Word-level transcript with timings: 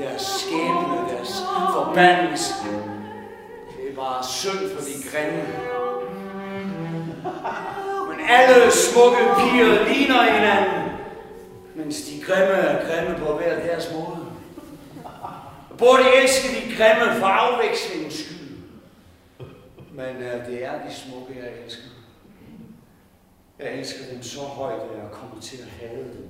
Deres 0.00 0.22
skæbne, 0.22 1.08
deres 1.08 1.42
forbandelse. 1.72 2.54
Det 3.76 3.90
er 3.90 3.96
bare 3.96 4.24
synd 4.24 4.70
for 4.74 4.80
de 4.80 5.10
grimme. 5.10 5.42
Men 8.08 8.20
alle 8.28 8.70
smukke 8.72 9.18
piger 9.18 9.88
ligner 9.88 10.22
hinanden, 10.22 10.92
mens 11.74 12.02
de 12.02 12.22
grimme 12.22 12.54
er 12.54 12.86
grimme 12.86 13.26
på 13.26 13.36
hver 13.36 13.66
deres 13.66 13.92
måde. 13.92 14.26
Burde 15.78 16.02
elske 16.22 16.48
de 16.48 16.76
grimme 16.76 17.20
for 17.20 17.26
afvekslingens 17.26 18.14
skyld. 18.14 18.58
Men 19.92 20.16
uh, 20.16 20.46
det 20.46 20.64
er 20.64 20.72
de 20.88 20.94
smukke, 20.94 21.36
jeg 21.36 21.64
elsker. 21.64 21.82
Jeg 23.58 23.72
elsker 23.72 24.04
dem 24.12 24.22
så 24.22 24.40
højt, 24.40 24.80
at 24.80 24.98
jeg 24.98 25.10
kommer 25.12 25.40
til 25.40 25.56
at 25.56 25.68
hade 25.80 26.04
dem. 26.04 26.28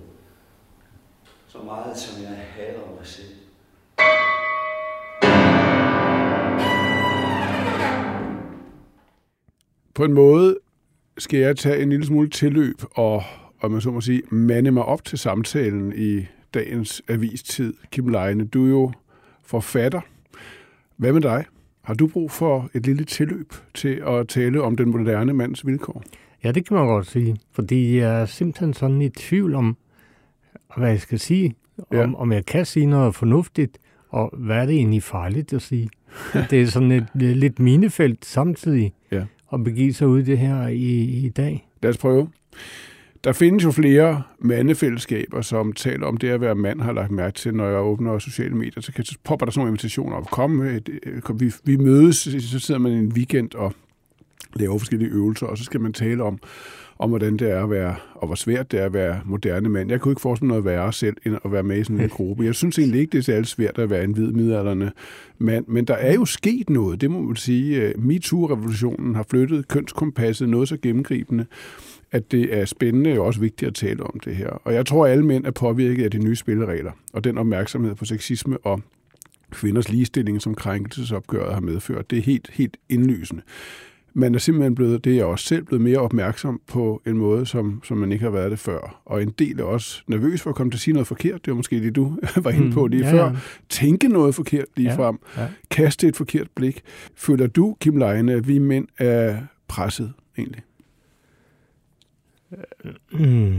Så 1.49 1.59
meget, 1.59 1.99
som 1.99 2.23
jeg 2.23 2.47
hader 2.57 2.97
mig 2.99 3.07
selv. 3.07 3.35
På 10.01 10.04
en 10.04 10.12
måde 10.12 10.56
skal 11.18 11.40
jeg 11.40 11.56
tage 11.56 11.82
en 11.82 11.90
lille 11.90 12.06
smule 12.06 12.29
tilløb 12.29 12.82
og, 12.90 13.23
og 13.59 13.70
man 13.70 13.80
så 13.80 13.90
må 13.90 14.01
sige, 14.01 14.23
mande 14.30 14.70
mig 14.70 14.84
op 14.84 15.04
til 15.04 15.18
samtalen 15.18 15.93
i 15.96 16.26
dagens 16.54 17.02
avistid. 17.09 17.74
Kim 17.93 18.09
Leine, 18.09 18.45
du 18.46 18.65
er 18.65 18.68
jo 18.71 18.93
forfatter. 19.45 20.01
Hvad 20.96 21.12
med 21.12 21.21
dig? 21.21 21.45
Har 21.82 21.95
du 21.95 22.06
brug 22.06 22.30
for 22.30 22.71
et 22.74 22.87
lille 22.87 23.04
tilløb 23.04 23.52
til 23.74 24.02
at 24.06 24.28
tale 24.28 24.62
om 24.62 24.76
den 24.76 24.90
moderne 24.90 25.32
mands 25.32 25.66
vilkår? 25.66 26.02
Ja, 26.45 26.52
det 26.52 26.68
kan 26.68 26.76
man 26.76 26.87
godt 26.87 27.06
sige. 27.06 27.37
Fordi 27.52 27.98
jeg 27.98 28.21
er 28.21 28.26
simpelthen 28.26 28.74
sådan 28.74 29.02
i 29.02 29.09
tvivl 29.09 29.54
om, 29.54 29.76
hvad 30.76 30.88
jeg 30.90 31.01
skal 31.01 31.18
sige. 31.18 31.54
Om, 31.78 31.96
Ja. 31.96 32.12
om 32.15 32.32
jeg 32.32 32.46
kan 32.46 32.66
sige 32.66 32.87
noget 32.87 33.15
fornuftigt, 33.15 33.78
og 34.09 34.34
hvad 34.37 34.56
er 34.56 34.66
det 34.66 34.74
egentlig 34.74 35.02
farligt 35.02 35.52
at 35.52 35.62
sige. 35.62 35.90
det 36.51 36.62
er 36.62 36.66
sådan 36.66 36.93
et 36.93 37.06
lidt 37.15 37.59
minefelt 37.59 38.24
samtidig 38.24 38.93
Ja 39.12 39.24
at 39.52 39.65
begive 39.65 39.93
sig 39.93 40.09
ud 40.09 40.20
i 40.20 40.23
det 40.23 40.38
her 40.38 40.68
i, 40.68 41.02
i 41.26 41.29
dag. 41.29 41.68
Lad 41.82 41.90
os 41.90 41.98
prøve. 41.98 42.29
Der 43.24 43.32
findes 43.32 43.65
jo 43.65 43.70
flere 43.70 44.23
mandefællesskaber, 44.38 45.43
som 45.43 45.73
taler 45.73 46.06
om 46.06 46.16
det 46.16 46.29
at 46.29 46.40
være 46.40 46.54
mand, 46.54 46.80
har 46.80 46.93
lagt 46.93 47.10
mærke 47.10 47.38
til, 47.38 47.54
når 47.54 47.68
jeg 47.68 47.80
åbner 47.80 48.18
sociale 48.18 48.54
medier, 48.54 48.80
så, 48.80 48.93
kan, 48.93 49.04
så 49.04 49.16
popper 49.24 49.46
der 49.46 49.52
sådan 49.52 49.60
nogle 49.60 49.71
invitationer 49.71 50.16
op. 50.16 50.30
Kom, 50.30 50.62
øh, 50.62 50.76
et, 50.76 50.88
øh, 51.06 51.21
kom 51.21 51.40
vi, 51.40 51.52
vi 51.65 51.76
mødes, 51.76 52.16
så 52.16 52.59
sidder 52.59 52.80
man 52.80 52.93
en 52.93 53.12
weekend 53.12 53.54
og 53.54 53.74
laver 54.56 54.79
forskellige 54.79 55.10
øvelser, 55.10 55.46
og 55.46 55.59
så 55.59 55.65
skal 55.65 55.80
man 55.80 55.93
tale 55.93 56.23
om, 56.23 56.38
om 56.98 57.10
hvordan 57.10 57.37
det 57.37 57.51
er 57.51 57.62
at 57.62 57.70
være, 57.70 57.95
og 58.15 58.26
hvor 58.26 58.34
svært 58.34 58.73
det 58.73 58.80
er 58.80 58.84
at 58.84 58.93
være 58.93 59.20
moderne 59.24 59.68
mand. 59.68 59.90
Jeg 59.90 60.01
kunne 60.01 60.12
ikke 60.12 60.20
forestille 60.20 60.46
mig 60.46 60.52
noget 60.52 60.65
værre 60.65 60.93
selv, 60.93 61.16
end 61.26 61.37
at 61.45 61.52
være 61.52 61.62
med 61.62 61.79
i 61.79 61.84
sådan 61.84 62.01
en 62.01 62.09
gruppe. 62.18 62.45
Jeg 62.45 62.54
synes 62.54 62.78
egentlig 62.78 63.01
ikke, 63.01 63.12
det 63.12 63.18
er 63.18 63.23
særlig 63.23 63.46
svært 63.46 63.78
at 63.78 63.90
være 63.90 64.04
en 64.04 64.12
hvid 64.12 64.32
midalderne 64.32 64.93
mand, 65.38 65.65
men 65.69 65.84
der 65.84 65.94
er 65.94 66.15
jo 66.15 66.25
sket 66.25 66.71
noget, 66.71 67.00
det 67.00 67.10
må 67.10 67.21
man 67.21 67.37
sige. 67.37 67.93
MeToo-revolutionen 67.98 69.15
har 69.15 69.26
flyttet 69.31 69.69
kønskompasset 69.69 70.48
noget 70.48 70.69
så 70.69 70.76
gennemgribende, 70.82 71.47
at 72.12 72.33
det 72.33 72.59
er 72.59 72.65
spændende 72.65 73.21
og 73.21 73.27
også 73.27 73.41
vigtigt 73.41 73.69
at 73.69 73.75
tale 73.75 74.03
om 74.03 74.21
det 74.25 74.37
her. 74.37 74.49
Og 74.49 74.75
jeg 74.75 74.87
tror, 74.87 75.06
at 75.06 75.12
alle 75.12 75.27
mænd 75.27 75.44
er 75.47 75.50
påvirket 75.50 76.05
af 76.05 76.10
de 76.10 76.19
nye 76.19 76.37
spilleregler, 76.37 76.93
og 77.12 77.25
den 77.25 77.39
opmærksomhed 77.39 77.94
på 77.94 78.05
sexisme 78.05 78.59
og 78.59 78.83
kvinders 79.50 79.89
ligestilling, 79.89 80.43
som 80.43 80.55
krænkelsesopgøret 80.55 81.55
har 81.55 81.60
medført. 81.60 82.10
Det 82.10 82.19
er 82.19 82.22
helt, 82.22 82.50
helt 82.53 82.77
indlysende. 82.89 83.43
Man 84.15 84.34
er 84.34 84.38
simpelthen 84.38 84.75
blevet, 84.75 85.04
det 85.04 85.12
er 85.12 85.16
jeg 85.16 85.25
også 85.25 85.44
selv, 85.44 85.65
blevet 85.65 85.82
mere 85.82 85.98
opmærksom 85.98 86.60
på 86.66 87.03
en 87.06 87.16
måde, 87.16 87.47
som, 87.47 87.81
som 87.84 87.97
man 87.97 88.12
ikke 88.12 88.25
har 88.25 88.31
været 88.31 88.50
det 88.50 88.59
før. 88.59 89.00
Og 89.04 89.22
en 89.22 89.31
del 89.38 89.60
er 89.60 89.65
også 89.65 90.03
nervøs 90.09 90.43
for 90.43 90.50
at 90.50 90.56
komme 90.56 90.71
til 90.71 90.76
at 90.76 90.81
sige 90.81 90.93
noget 90.94 91.06
forkert. 91.06 91.44
Det 91.44 91.50
var 91.50 91.56
måske 91.56 91.82
det, 91.82 91.97
du 91.97 92.16
var 92.43 92.50
inde 92.50 92.72
på 92.72 92.84
Mm, 92.84 92.91
lige 92.91 93.06
ja, 93.06 93.12
før. 93.12 93.25
ja. 93.25 93.32
Tænke 93.69 94.09
noget 94.09 94.34
forkert 94.34 94.65
lige 94.76 94.91
Ja, 94.91 94.97
frem. 94.97 95.19
ja. 95.37 95.47
Kaste 95.71 96.09
et 96.09 96.16
forkert 96.16 96.47
blik. 96.54 96.81
Føler 97.16 97.47
du, 97.47 97.76
Kim 97.81 97.97
Leine, 97.97 98.32
at 98.32 98.48
vi 98.48 98.59
mænd 98.59 98.88
er 98.98 99.37
presset 99.69 100.12
egentlig? 100.38 100.62
Mm, 103.12 103.54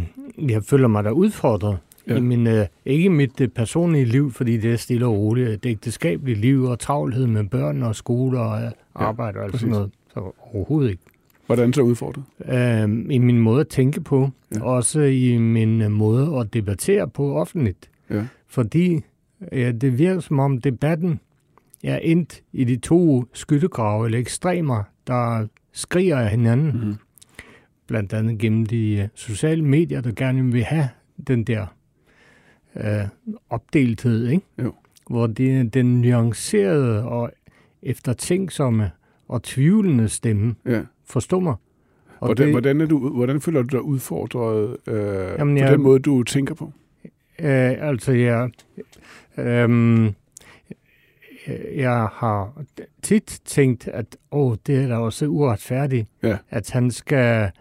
jeg 0.50 0.64
føler 0.64 0.88
mig 0.88 1.04
da 1.04 1.10
udfordret. 1.10 1.78
Ja. 2.08 2.14
Ja. 2.14 2.18
I 2.20 2.22
min, 2.22 2.48
øh, 2.48 2.66
ikke 2.86 3.10
mit 3.10 3.42
øh, 3.42 3.48
personlige 3.48 4.06
liv, 4.06 4.32
fordi 4.32 4.58
det 4.58 4.72
er 4.74 4.78
stille 4.78 5.06
og 5.06 5.18
roligt. 5.18 5.64
Det 5.64 5.70
ægteskabelige 5.70 6.36
liv 6.36 6.64
og 6.64 6.80
travlhed 6.80 7.28
med 7.28 7.44
børn 7.50 7.84
og 7.84 7.96
skole 7.96 8.40
og 8.40 8.62
øh, 8.64 8.72
arbejde 8.96 9.38
og 9.40 9.44
alt 9.46 9.54
sådan 9.60 9.70
noget. 9.70 9.92
Så 10.14 10.32
overhovedet 10.54 10.90
ikke. 10.92 11.04
Hvordan 11.46 11.74
så 11.74 11.82
udfordret? 11.82 12.24
øh, 12.46 13.06
i 13.16 13.18
min 13.18 13.40
måde 13.40 13.62
at 13.62 13.68
tænke 13.68 14.02
på, 14.02 14.30
Ja. 14.56 14.64
også 14.64 15.02
i 15.02 15.38
min 15.38 15.82
øh, 15.82 15.92
måde 15.92 16.40
at 16.40 16.54
debattere 16.54 17.08
på 17.08 17.36
offentligt. 17.36 17.90
Ja. 18.10 18.26
Fordi 18.48 19.02
ja, 19.52 19.72
det 19.72 19.98
virker 19.98 20.20
som 20.20 20.40
om 20.40 20.62
debatten 20.62 21.20
er 21.84 21.98
endt 21.98 22.42
i 22.54 22.64
de 22.64 22.76
to 22.76 23.26
skyttegrave 23.34 24.06
eller 24.06 24.20
ekstremer, 24.20 24.84
der 25.08 25.48
skriger 25.72 26.18
af 26.18 26.30
hinanden, 26.30 26.72
Mm-hmm. 26.72 26.96
blandt 27.88 28.14
andet 28.14 28.38
gennem 28.38 28.66
de 28.66 28.94
øh, 28.98 29.08
sociale 29.16 29.62
medier, 29.66 30.02
der 30.02 30.12
gerne 30.16 30.52
vil 30.52 30.64
have 30.64 30.90
den 31.28 31.44
der 31.44 31.66
øh, 32.76 33.08
opdelthed, 33.50 34.28
ikke? 34.28 34.46
Jo. 34.64 34.74
hvor 35.10 35.28
det 35.28 35.74
den 35.74 36.02
nuancerede 36.02 37.04
og 37.06 37.32
eftertænksomme 37.84 38.92
og 39.32 39.44
tvivlende 39.44 40.10
stemme, 40.10 40.56
Ja. 40.66 40.82
forstå 41.06 41.40
mig. 41.40 41.56
Og 42.20 42.28
Hvordan, 42.28 42.46
det- 42.46 42.54
hvordan, 42.54 42.82
er 42.82 42.86
du, 42.86 43.10
hvordan 43.10 43.42
føler 43.42 43.62
du 43.62 43.68
dig 43.68 43.82
udfordret 43.82 44.78
øh, 44.88 44.96
Jamen, 45.40 45.56
på 45.56 45.60
jeg- 45.64 45.72
den 45.72 45.82
måde, 45.82 46.00
du 46.00 46.24
tænker 46.24 46.56
på? 46.56 46.72
Øh, 47.40 47.88
altså, 47.90 48.12
jeg, 48.12 48.50
øh, 49.38 50.12
jeg 51.76 52.08
har 52.14 52.64
tit 53.02 53.42
tænkt, 53.46 53.88
at 53.88 54.18
åh, 54.32 54.56
det 54.68 54.84
er 54.84 54.88
da 54.88 54.96
også 54.96 55.26
uretfærdigt, 55.28 56.08
Ja. 56.24 56.38
at 56.50 56.72
han 56.72 56.92
skal 56.92 57.52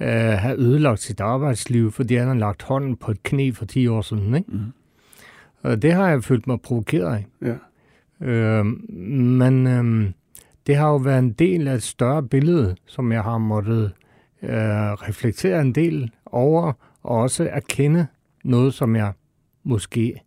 øh, 0.00 0.08
have 0.08 0.58
ødelagt 0.58 1.00
sit 1.00 1.20
arbejdsliv, 1.20 1.92
fordi 1.92 2.14
han 2.14 2.26
har 2.28 2.34
lagt 2.34 2.62
hånden 2.62 2.96
på 2.96 3.10
et 3.10 3.22
knæ 3.22 3.50
for 3.50 3.64
10 3.64 3.86
år 3.86 4.00
siden. 4.02 4.34
Ikke? 4.34 4.50
Mm. 4.52 4.58
Og 5.62 5.82
det 5.82 5.92
har 5.92 6.08
jeg 6.08 6.24
følt 6.24 6.46
mig 6.46 6.60
provokeret 6.60 7.14
af. 7.16 7.26
Ja. 7.42 8.26
Øh, 8.26 8.64
men 8.66 9.66
øh, 9.66 10.10
det 10.66 10.76
har 10.76 10.88
jo 10.88 10.96
været 10.96 11.18
en 11.18 11.32
del 11.32 11.68
af 11.68 11.74
et 11.74 11.82
større 11.82 12.22
billede, 12.22 12.76
som 12.86 13.12
jeg 13.12 13.22
har 13.22 13.38
måttet 13.38 13.92
øh, 14.42 14.50
reflektere 14.50 15.60
en 15.60 15.72
del 15.72 16.10
over, 16.26 16.72
og 17.02 17.16
også 17.16 17.48
erkende 17.52 18.06
noget, 18.44 18.74
som 18.74 18.96
jeg 18.96 19.12
måske 19.64 20.20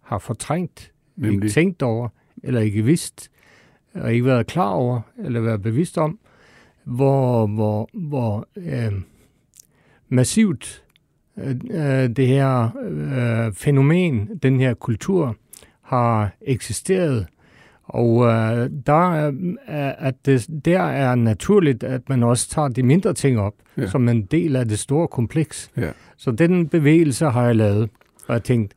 har 0.00 0.18
fortrængt, 0.18 0.92
Nemlig? 1.16 1.34
ikke 1.34 1.48
tænkt 1.48 1.82
over, 1.82 2.08
eller 2.42 2.60
ikke 2.60 2.84
vidst, 2.84 3.30
og 3.94 4.12
ikke 4.12 4.24
været 4.24 4.46
klar 4.46 4.70
over, 4.70 5.00
eller 5.18 5.40
været 5.40 5.62
bevidst 5.62 5.98
om, 5.98 6.18
hvor, 6.84 7.46
hvor, 7.46 7.88
hvor 7.92 8.48
øh, 8.56 8.92
massivt 10.08 10.84
øh, 11.36 11.56
øh, 11.70 12.16
det 12.16 12.26
her 12.26 12.76
øh, 12.84 13.52
fænomen, 13.52 14.38
den 14.42 14.60
her 14.60 14.74
kultur, 14.74 15.36
har 15.82 16.30
eksisteret. 16.40 17.26
Og 17.84 18.24
øh, 18.26 18.70
der, 18.86 19.12
er, 19.14 19.32
er- 19.66 19.92
at 19.98 20.14
det, 20.26 20.46
der 20.64 20.80
er 20.82 21.14
naturligt, 21.14 21.84
at 21.84 22.08
man 22.08 22.22
også 22.22 22.48
tager 22.50 22.68
de 22.68 22.82
mindre 22.82 23.12
ting 23.14 23.38
op, 23.40 23.54
Ja. 23.76 23.86
som 23.86 24.08
en 24.08 24.22
del 24.22 24.56
af 24.56 24.68
det 24.68 24.78
store 24.78 25.08
kompleks. 25.08 25.70
Ja. 25.76 25.90
Så 26.16 26.30
den 26.30 26.68
bevægelse 26.68 27.26
har 27.26 27.46
jeg 27.46 27.56
lavet, 27.56 27.90
og 28.26 28.32
jeg 28.34 28.42
tænkt, 28.42 28.74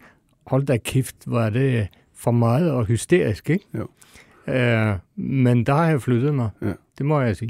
hold 0.47 0.63
da 0.65 0.77
kæft, 0.77 1.15
er 1.27 1.49
det 1.49 1.87
for 2.15 2.31
meget 2.31 2.71
og 2.71 2.85
hysterisk, 2.85 3.49
ikke? 3.49 3.65
Jo. 3.77 3.87
Øh, 4.53 4.95
men 5.15 5.63
der 5.65 5.73
har 5.73 5.85
jeg 5.89 6.01
flyttet 6.01 6.35
mig. 6.35 6.49
Ja. 6.61 6.71
Det 6.97 7.05
må 7.05 7.21
jeg 7.21 7.35
sige. 7.35 7.49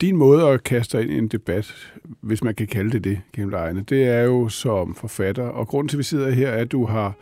Din 0.00 0.16
måde 0.16 0.48
at 0.48 0.62
kaste 0.64 0.98
dig 0.98 1.04
ind 1.04 1.12
i 1.14 1.18
en 1.18 1.28
debat, 1.28 1.92
hvis 2.20 2.44
man 2.44 2.54
kan 2.54 2.66
kalde 2.66 2.90
det 2.90 3.04
det, 3.04 3.20
Kim 3.34 3.48
Leine, 3.48 3.82
det 3.88 4.08
er 4.08 4.20
jo 4.22 4.48
som 4.48 4.94
forfatter. 4.94 5.42
Og 5.44 5.68
grunden 5.68 5.88
til, 5.88 5.96
at 5.96 5.98
vi 5.98 6.02
sidder 6.04 6.30
her, 6.30 6.48
er, 6.48 6.56
at 6.60 6.72
du 6.72 6.84
har, 6.86 7.14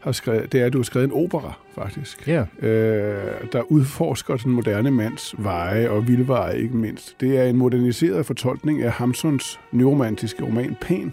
har 0.00 0.12
skrevet, 0.12 0.52
det 0.52 0.60
er, 0.60 0.66
at 0.66 0.72
du 0.72 0.78
har 0.78 0.82
skrevet 0.82 1.06
en 1.06 1.12
opera, 1.24 1.52
faktisk. 1.74 2.28
Ja. 2.28 2.44
øh, 2.62 3.52
der 3.52 3.62
udforsker 3.62 4.36
den 4.36 4.52
moderne 4.52 4.90
mands 4.90 5.34
veje 5.38 5.90
og 5.90 6.08
vildveje, 6.08 6.58
ikke 6.58 6.76
mindst. 6.76 7.20
Det 7.20 7.38
er 7.38 7.44
en 7.44 7.56
moderniseret 7.56 8.26
fortolkning 8.26 8.82
af 8.82 8.90
Hamsuns 8.92 9.60
nyromantiske 9.72 10.44
roman 10.44 10.76
Pan 10.80 11.12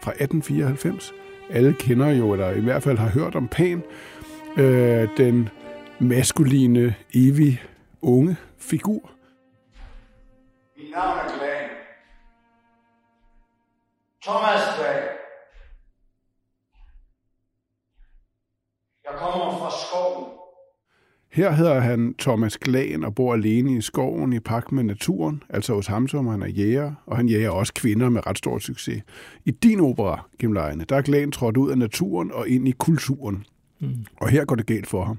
fra 0.00 0.10
1894. 0.10 1.12
alle 1.50 1.72
kender 1.72 2.08
jo, 2.10 2.32
eller 2.32 2.50
i 2.50 2.60
hvert 2.60 2.82
fald 2.82 2.98
har 2.98 3.08
hørt 3.08 3.34
om 3.34 3.48
Pan, 3.48 3.82
øh, 4.58 5.08
den 5.16 5.48
maskuline, 5.98 6.94
evig 7.14 7.62
unge 8.02 8.36
figur. 8.58 9.10
Mit 10.76 10.90
navn 10.94 11.18
er 11.18 11.38
Glan. 11.38 11.68
Thomas 14.26 14.62
Glan. 14.78 15.02
Jeg 19.10 19.18
kommer 19.18 19.58
fra 19.58 19.70
skoven. 19.86 20.24
Her 21.32 21.50
hedder 21.50 21.80
han 21.80 22.14
Thomas 22.18 22.58
Glan 22.58 23.04
og 23.04 23.14
bor 23.14 23.34
alene 23.34 23.76
i 23.76 23.80
skoven 23.80 24.32
i 24.32 24.40
pagt 24.40 24.72
med 24.72 24.84
naturen, 24.84 25.42
altså 25.50 25.74
hos 25.74 25.86
ham, 25.86 26.08
som 26.08 26.26
han 26.26 26.42
er 26.42 26.46
jæger, 26.46 26.92
og 27.06 27.16
han 27.16 27.28
jæger 27.28 27.50
også 27.50 27.74
kvinder 27.74 28.08
med 28.08 28.26
ret 28.26 28.38
stor 28.38 28.58
succes. 28.58 29.02
I 29.44 29.50
din 29.50 29.80
opera, 29.80 30.28
Gimlejene, 30.38 30.84
der 30.88 30.96
er 30.96 31.02
Glan 31.02 31.32
trådt 31.32 31.56
ud 31.56 31.70
af 31.70 31.78
naturen 31.78 32.32
og 32.32 32.48
ind 32.48 32.68
i 32.68 32.70
kulturen. 32.70 33.44
Mm. 33.80 34.04
Og 34.16 34.28
her 34.28 34.44
går 34.44 34.56
det 34.56 34.66
galt 34.66 34.86
for 34.86 35.04
ham. 35.04 35.18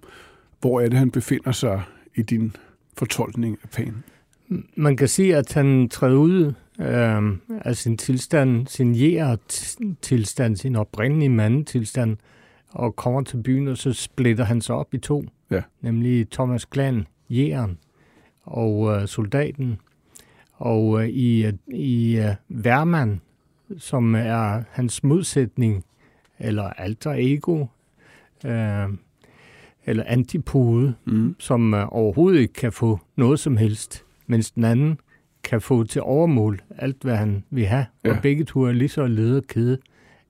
Hvor 0.62 0.82
er 0.82 0.90
det, 0.90 1.00
han 1.00 1.12
befinder 1.12 1.52
sig 1.52 1.82
i 2.16 2.22
din 2.22 2.56
fortolkning 2.98 3.58
af 3.64 3.70
Pan? 3.70 4.04
Man 4.76 4.98
kan 4.98 5.08
sige, 5.08 5.36
at 5.36 5.54
han 5.54 5.90
træder 5.90 6.18
ud 6.18 6.54
øh, 6.80 7.38
af 7.62 7.76
sin 7.76 7.98
tilstand, 7.98 8.68
sin 8.68 8.96
jæger-tilstand, 8.96 10.56
sin 10.56 10.76
oprindelige 10.76 11.30
mandetilstand, 11.30 12.18
og 12.70 12.96
kommer 12.96 13.22
til 13.22 13.38
byen, 13.44 13.68
og 13.68 13.78
så 13.78 13.94
splitter 13.94 14.44
han 14.44 14.62
sig 14.62 14.76
op 14.76 14.94
i 14.94 14.98
to. 14.98 15.24
Ja. 15.52 15.62
Nemlig 15.82 16.30
Thomas 16.30 16.66
Glan, 16.66 17.08
jægeren, 17.30 17.78
og 18.44 18.96
øh, 19.02 19.08
soldaten. 19.08 19.78
Og 20.54 21.02
øh, 21.04 21.10
i, 21.10 21.52
i 21.68 22.18
øh, 22.18 22.36
Værmand, 22.50 23.20
som 23.78 24.16
er 24.16 24.64
hans 24.72 25.04
modsætning, 25.04 25.84
eller 26.40 26.64
alter 26.64 27.14
ego, 27.18 27.66
øh, 28.46 28.88
eller 29.86 30.04
antipode, 30.08 30.94
Mm. 31.06 31.36
som 31.40 31.74
øh, 31.74 31.86
overhovedet 31.90 32.40
ikke 32.40 32.54
kan 32.54 32.72
få 32.72 33.00
noget 33.16 33.40
som 33.40 33.58
helst, 33.58 34.06
mens 34.28 34.52
den 34.52 34.64
anden 34.64 35.00
kan 35.44 35.62
få 35.62 35.84
til 35.84 36.02
overmål 36.02 36.62
alt, 36.78 37.04
hvad 37.04 37.16
han 37.16 37.44
vil 37.50 37.66
have. 37.66 37.86
Ja. 38.04 38.10
Og 38.12 38.18
begge 38.22 38.44
to 38.44 38.62
er 38.62 38.72
lige 38.72 38.90
så 38.90 39.08
lede 39.08 39.38
og 39.38 39.44
kede 39.48 39.78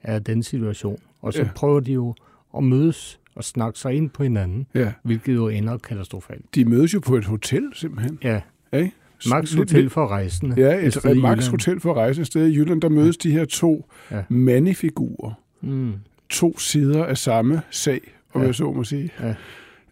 af 0.04 0.24
den 0.24 0.44
situation. 0.44 0.98
Og 1.22 1.34
så 1.34 1.42
ja. 1.42 1.50
prøver 1.56 1.80
de 1.80 1.94
jo 1.94 2.16
at 2.58 2.64
mødes 2.64 3.20
og 3.36 3.44
snakke 3.44 3.80
sig 3.80 3.94
ind 3.94 4.10
på 4.10 4.24
hinanden, 4.24 4.68
Ja, 4.76 4.92
hvilket 5.04 5.36
jo 5.36 5.48
ender 5.48 5.78
katastrofalt. 5.78 6.56
de 6.56 6.66
mødes 6.66 6.94
jo 6.94 7.00
på 7.00 7.16
et 7.16 7.26
hotel, 7.26 7.70
simpelthen. 7.74 8.20
Ja, 8.24 8.42
Ikke? 8.74 8.92
Max 9.30 9.54
Hotel 9.54 9.90
for 9.90 10.08
rejsende. 10.08 10.56
Ja, 10.58 10.88
et 10.88 10.96
et, 11.06 11.18
Max. 11.18 11.48
Hotel 11.48 11.80
for 11.80 11.94
rejse 11.94 12.22
et 12.22 12.28
sted 12.28 12.48
i 12.48 12.56
Jylland, 12.58 12.82
der 12.82 12.90
mødes 12.90 13.18
de 13.18 13.32
her 13.32 13.46
to 13.46 13.86
Ja. 14.12 14.24
mandefigurer. 14.30 15.32
Mm. 15.62 15.94
To 16.30 16.58
sider 16.60 17.06
af 17.06 17.18
samme 17.18 17.62
sag, 17.72 18.02
om 18.34 18.42
Ja. 18.42 18.48
jeg 18.48 18.56
så 18.56 18.72
må 18.72 18.84
sige. 18.84 19.12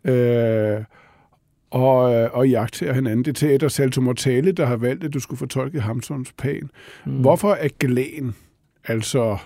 Ja. 0.05 0.13
Øh, 0.77 0.83
og, 1.71 2.13
øh, 2.15 2.29
og 2.33 2.49
jagter 2.49 2.93
hinanden. 2.93 3.25
Det 3.25 3.29
er 3.43 3.47
teater 3.47 3.67
Salto 3.67 4.01
Mortale, 4.01 4.51
der 4.51 4.65
har 4.65 4.75
valgt, 4.75 5.03
at 5.03 5.13
du 5.13 5.19
skulle 5.19 5.37
fortolke 5.39 5.79
Hamsons 5.81 6.31
pan. 6.37 6.69
Mm. 7.05 7.11
Hvorfor 7.11 7.51
er 7.53 7.67
glan, 7.79 8.33
altså 8.83 9.37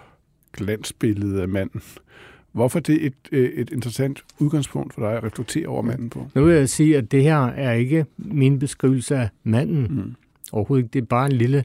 glansbilledet 0.53 1.41
af 1.41 1.47
manden, 1.47 1.81
hvorfor 2.51 2.79
er 2.79 2.83
det 2.83 3.05
et, 3.05 3.13
øh, 3.31 3.49
et 3.49 3.69
interessant 3.69 4.23
udgangspunkt 4.39 4.93
for 4.93 5.01
dig 5.01 5.17
at 5.17 5.23
reflektere 5.23 5.67
over 5.67 5.81
manden 5.81 6.09
på? 6.09 6.27
Nu 6.35 6.43
vil 6.43 6.55
jeg 6.55 6.69
sige, 6.69 6.97
at 6.97 7.11
det 7.11 7.23
her 7.23 7.45
er 7.45 7.73
ikke 7.73 8.05
min 8.17 8.59
beskrivelse 8.59 9.15
af 9.15 9.29
manden. 9.43 9.87
Mm. 9.89 10.15
Overhovedet 10.51 10.83
ikke. 10.83 10.93
Det 10.93 11.01
er 11.01 11.05
bare 11.05 11.25
en 11.25 11.31
lille 11.31 11.63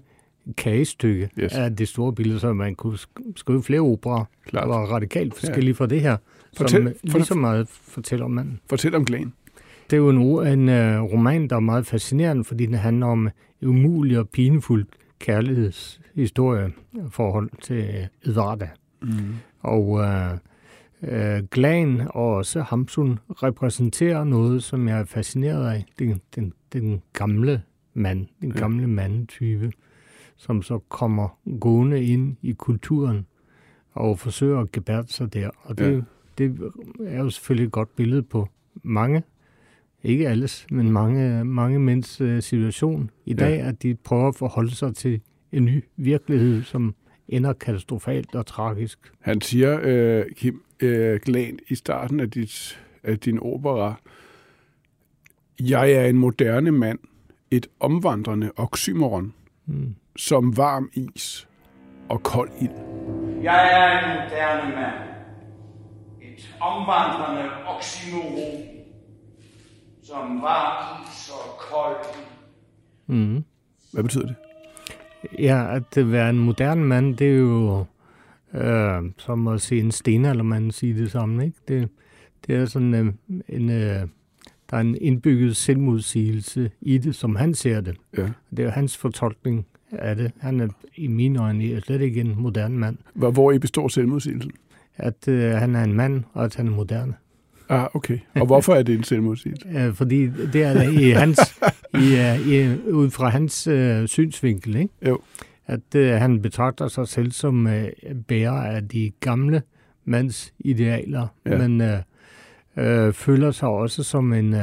kagestykke 0.57 1.31
Yes. 1.39 1.53
af 1.53 1.77
det 1.77 1.89
store 1.89 2.13
billede, 2.13 2.41
så 2.41 2.53
man 2.53 2.75
kunne 2.75 2.95
sk- 2.95 3.33
skrive 3.37 3.63
flere 3.63 3.81
operer, 3.81 4.25
der 4.53 4.67
var 4.67 4.87
radikalt 4.87 5.35
forskellige 5.35 5.75
ja. 5.79 5.83
fra 5.85 5.87
det 5.87 6.01
her, 6.01 6.17
Fortæl- 6.57 6.69
som 6.69 6.87
fortæl- 6.87 7.13
lige 7.15 7.25
så 7.25 7.35
meget 7.35 7.69
fortæller 7.69 8.25
om 8.25 8.31
manden. 8.31 8.61
Fortæl 8.71 8.95
om 8.95 9.05
glan. 9.05 9.33
Det 9.91 9.97
er 9.97 10.01
jo 10.01 10.11
en, 10.11 10.59
en 10.61 10.69
uh, 10.69 11.13
roman, 11.13 11.49
der 11.49 11.57
er 11.57 11.61
meget 11.61 11.87
fascinerende, 11.87 12.45
fordi 12.45 12.67
den 12.67 12.75
handler 12.75 13.07
om 13.07 13.27
et 13.27 13.67
umuligt 13.67 14.19
og 14.19 14.29
pinefuldt 14.29 14.89
kærlighedshistorie 15.19 16.73
forhold 17.11 17.51
til 17.63 18.09
Edvarda. 18.25 18.69
Mm. 19.03 19.09
Og 19.61 19.89
uh, 19.89 20.05
uh, 21.13 21.47
Glan 21.51 22.01
og 22.11 22.35
også 22.35 22.61
Hamsun 22.63 23.19
repræsenterer 23.31 24.25
noget, 24.25 24.63
som 24.63 24.89
jeg 24.89 25.01
er 25.01 25.05
fascineret 25.05 25.71
af. 25.75 25.85
Den, 25.99 26.21
den, 26.35 26.53
den 26.73 27.03
gamle 27.13 27.63
mand, 27.95 28.27
den 28.41 28.53
Ja. 28.53 28.59
gamle 28.59 28.87
mandetype, 28.87 29.73
som 30.37 30.63
så 30.63 30.79
kommer 30.79 31.39
gående 31.61 32.05
ind 32.05 32.37
i 32.43 32.53
kulturen 32.53 33.27
og 33.93 34.19
forsøger 34.19 34.61
at 34.61 34.73
gebærde 34.73 35.13
sig 35.13 35.35
der. 35.35 35.51
Og 35.63 35.79
det, 35.79 35.85
Ja. 35.85 35.91
ja. 35.91 36.01
det 36.39 36.73
er 37.07 37.19
jo 37.19 37.31
selvfølgelig 37.31 37.67
et 37.67 37.73
godt 37.73 37.97
billede 37.97 38.23
på 38.23 38.49
mange, 38.83 39.23
ikke 40.03 40.29
alles, 40.29 40.67
men 40.71 40.91
mange, 40.93 41.45
mange 41.45 41.79
mænds 41.79 42.21
uh, 42.21 42.39
situation 42.41 43.11
i 43.25 43.31
Ja. 43.31 43.37
dag, 43.47 43.61
at 43.61 43.83
de 43.83 43.95
prøver 43.95 44.29
at 44.29 44.35
forholde 44.35 44.71
sig 44.75 44.95
til 44.95 45.21
en 45.53 45.65
ny 45.65 45.85
virkelighed, 45.97 46.63
som 46.63 46.95
ender 47.29 47.53
katastrofalt 47.53 48.35
og 48.35 48.47
tragisk. 48.47 48.99
Han 49.21 49.41
siger, 49.41 49.79
øh, 49.83 50.25
Kim 50.37 50.63
øh, 50.85 51.21
Glan, 51.25 51.59
i 51.69 51.75
starten 51.75 52.21
af, 52.21 52.31
dit, 52.31 52.81
af 53.03 53.19
din 53.19 53.39
opera, 53.43 53.95
jeg 55.61 55.93
er 55.93 56.05
en 56.05 56.17
moderne 56.19 56.71
mand, 56.73 56.99
et 57.51 57.67
omvandrende 57.81 58.51
oxymoron, 58.57 59.35
Mm. 59.67 59.95
som 60.17 60.57
varm 60.57 60.91
is 60.93 61.49
og 62.09 62.23
kold 62.23 62.51
ild. 62.61 62.71
Jeg 63.43 63.71
er 63.73 63.99
en 63.99 64.23
moderne 64.25 64.75
mand. 64.77 64.95
Et 66.23 66.57
omvandrende 66.61 67.51
oxymoron, 67.67 68.63
som 70.03 70.43
var 70.43 71.03
is 71.13 71.31
og 71.31 71.59
kold. 71.59 71.97
Mm. 73.07 73.45
Hvad 73.93 74.03
betyder 74.03 74.27
det? 74.27 74.35
Ja, 75.39 75.77
at 75.77 76.13
være 76.13 76.31
en 76.31 76.39
moderne 76.39 76.85
mand, 76.85 77.17
det 77.17 77.29
er 77.29 77.37
jo 77.39 77.85
øh, 78.55 79.03
som 79.19 79.49
at 79.49 79.61
se 79.61 79.79
en 79.79 79.91
stenaldermand 79.91 80.73
sige 80.73 80.99
det 80.99 81.11
samme. 81.11 81.45
Ikke? 81.45 81.59
Det, 81.69 81.89
det 82.47 82.55
er 82.55 82.67
sådan 82.67 82.95
øh, 82.95 83.13
en, 83.49 83.71
øh, 83.71 84.01
der 84.71 84.77
er 84.77 84.81
en 84.81 84.97
indbygget 85.01 85.57
selvmodsigelse 85.57 86.71
i 86.81 86.99
det, 86.99 87.15
som 87.15 87.37
han 87.37 87.55
ser 87.55 87.81
det. 87.81 87.97
Ja. 88.17 88.29
Det 88.51 88.59
er 88.59 88.65
jo 88.65 88.71
hans 88.71 88.97
fortolkning 88.97 89.67
af 89.93 90.17
det. 90.17 90.33
Han 90.41 90.61
er 90.61 90.69
i 90.97 91.07
mine 91.07 91.43
øjne 91.43 91.81
slet 91.81 92.01
ikke 92.01 92.21
en 92.21 92.35
moderne 92.37 92.79
mand. 92.79 92.97
Hvor, 93.15 93.31
hvor 93.31 93.53
I 93.53 93.59
består 93.59 93.89
selvmodsigelsen? 93.89 94.53
At 94.97 95.29
øh, 95.29 95.51
han 95.53 95.75
er 95.75 95.85
en 95.85 95.93
mand, 95.93 96.25
og 96.33 96.45
at 96.45 96.55
han 96.55 96.67
er 96.67 96.71
moderne. 96.71 97.15
Ah, 97.69 97.87
okay. 97.95 98.19
Og 98.35 98.47
hvorfor 98.47 98.75
er 98.75 98.83
det 98.83 98.95
en 98.95 99.05
selvmodsigelse? 99.05 99.69
Øh, 99.79 99.95
fordi 99.95 100.27
det 100.27 100.63
er 100.63 100.83
i 100.83 101.11
hans, 101.11 101.61
i, 101.95 102.17
øh, 102.17 102.49
i, 102.49 102.91
ud 102.91 103.11
fra 103.11 103.29
hans 103.29 103.67
øh, 103.67 104.09
synsvinkel, 104.09 104.77
ikke? 104.77 104.95
Jo. 105.07 105.21
At 105.67 105.95
øh, 105.97 106.11
han 106.11 106.43
betragter 106.43 106.89
sig 106.89 107.09
selv 107.09 107.31
som 107.33 107.67
øh, 107.67 107.89
bærer 108.29 108.53
af 108.77 108.89
de 108.89 109.13
gamle 109.21 109.63
mands 110.05 110.55
idealer, 110.59 111.27
Ja. 111.47 111.59
men 111.69 111.81
øh, 111.81 111.99
øh, 113.07 113.13
føler 113.13 113.51
sig 113.51 113.69
også 113.69 114.03
som 114.03 114.33
en 114.33 114.55
øh, 114.55 114.61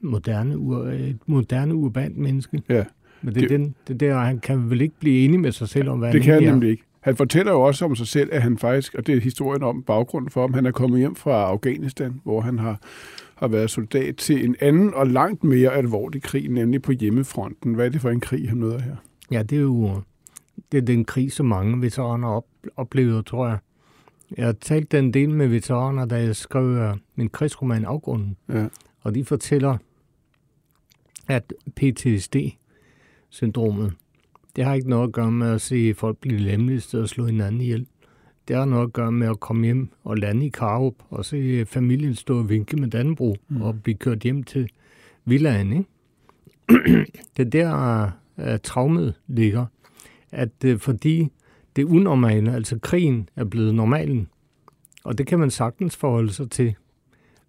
moderne, 0.00 0.58
ur, 0.58 0.78
et 0.86 1.18
moderne 1.26 1.74
urbant 1.74 2.16
menneske. 2.16 2.62
Ja. 2.68 2.84
Men 3.22 3.34
det, 3.34 3.40
Det- 3.42 3.50
det, 3.50 3.60
den, 3.60 3.74
det 3.88 4.00
der, 4.00 4.18
han 4.18 4.38
kan 4.38 4.70
vel 4.70 4.80
ikke 4.80 4.94
blive 5.00 5.24
enig 5.24 5.40
med 5.40 5.52
sig 5.52 5.68
selv 5.68 5.88
om, 5.88 5.98
hvad 5.98 6.12
Det 6.12 6.22
kan 6.22 6.32
han 6.34 6.34
egentlig 6.34 6.48
er. 6.48 6.52
nemlig 6.54 6.70
ikke. 6.70 6.82
Han 7.00 7.16
fortæller 7.16 7.52
jo 7.52 7.60
også 7.60 7.84
om 7.84 7.96
sig 7.96 8.06
selv, 8.06 8.28
at 8.32 8.42
han 8.42 8.58
faktisk, 8.58 8.94
og 8.94 9.06
det 9.06 9.16
er 9.16 9.20
historien 9.20 9.62
om 9.62 9.82
baggrunden 9.82 10.30
for 10.30 10.40
ham, 10.40 10.54
han 10.54 10.66
er 10.66 10.70
kommet 10.70 10.98
hjem 11.00 11.14
fra 11.14 11.44
Afghanistan, 11.44 12.20
hvor 12.24 12.40
han 12.40 12.58
har, 12.58 12.80
har 13.34 13.48
været 13.48 13.70
soldat 13.70 14.16
til 14.16 14.44
en 14.44 14.56
anden 14.60 14.94
og 14.94 15.06
langt 15.06 15.44
mere 15.44 15.70
alvorlig 15.74 16.22
krig, 16.22 16.48
nemlig 16.48 16.82
på 16.82 16.92
hjemmefronten. 16.92 17.74
Hvad 17.74 17.86
er 17.86 17.90
det 17.90 18.00
for 18.00 18.10
en 18.10 18.20
krig, 18.20 18.48
han 18.48 18.58
møder 18.58 18.78
her? 18.80 18.96
Ja, 19.30 19.42
det 19.42 19.56
er 19.58 19.62
jo 19.62 20.00
det 20.72 20.78
er 20.78 20.82
den 20.82 21.04
krig, 21.04 21.32
som 21.32 21.46
mange 21.46 21.82
veteraner 21.82 22.28
op, 22.28 22.46
oplever, 22.76 23.22
tror 23.22 23.48
jeg. 23.48 23.58
Jeg 24.36 24.44
har 24.44 24.52
talt 24.52 24.94
en 24.94 25.14
del 25.14 25.30
med 25.30 25.48
veteraner, 25.48 26.04
da 26.04 26.16
jeg 26.16 26.36
skrev 26.36 26.64
øh, 26.64 26.96
min 27.14 27.28
krigsroman 27.28 27.84
Afgrunden. 27.84 28.36
Ja. 28.48 28.66
Og 29.00 29.14
de 29.14 29.24
fortæller, 29.24 29.76
at 31.28 31.52
PTSD-syndromet, 31.76 33.92
det 34.56 34.64
har 34.64 34.74
ikke 34.74 34.90
noget 34.90 35.08
at 35.08 35.12
gøre 35.12 35.32
med 35.32 35.50
at 35.50 35.60
se 35.60 35.94
folk 35.94 36.18
blive 36.18 36.38
lemlæstet 36.38 37.02
og 37.02 37.08
slå 37.08 37.26
hinanden 37.26 37.60
ihjel. 37.60 37.86
Det 38.48 38.56
har 38.56 38.64
noget 38.64 38.86
at 38.86 38.92
gøre 38.92 39.12
med 39.12 39.28
at 39.28 39.40
komme 39.40 39.64
hjem 39.64 39.88
og 40.04 40.16
lande 40.16 40.46
i 40.46 40.48
Karup 40.48 40.94
og 41.10 41.24
se 41.24 41.66
familien 41.66 42.14
stå 42.14 42.38
og 42.38 42.48
vinke 42.48 42.76
med 42.76 42.88
Dannebro 42.88 43.36
mm. 43.48 43.62
og 43.62 43.82
blive 43.82 43.96
kørt 43.96 44.18
hjem 44.18 44.42
til 44.42 44.70
villaen. 45.24 45.72
Ikke? 45.72 45.84
det 47.36 47.46
er 47.46 47.50
der, 47.50 48.10
uh, 48.36 48.44
traumet 48.62 49.14
ligger. 49.26 49.66
At 50.32 50.48
uh, 50.66 50.78
fordi 50.78 51.28
det 51.76 51.84
unormale, 51.84 52.52
altså 52.54 52.78
krigen, 52.78 53.28
er 53.36 53.44
blevet 53.44 53.74
normalen, 53.74 54.28
og 55.04 55.18
det 55.18 55.26
kan 55.26 55.38
man 55.38 55.50
sagtens 55.50 55.96
forholde 55.96 56.32
sig 56.32 56.50
til, 56.50 56.74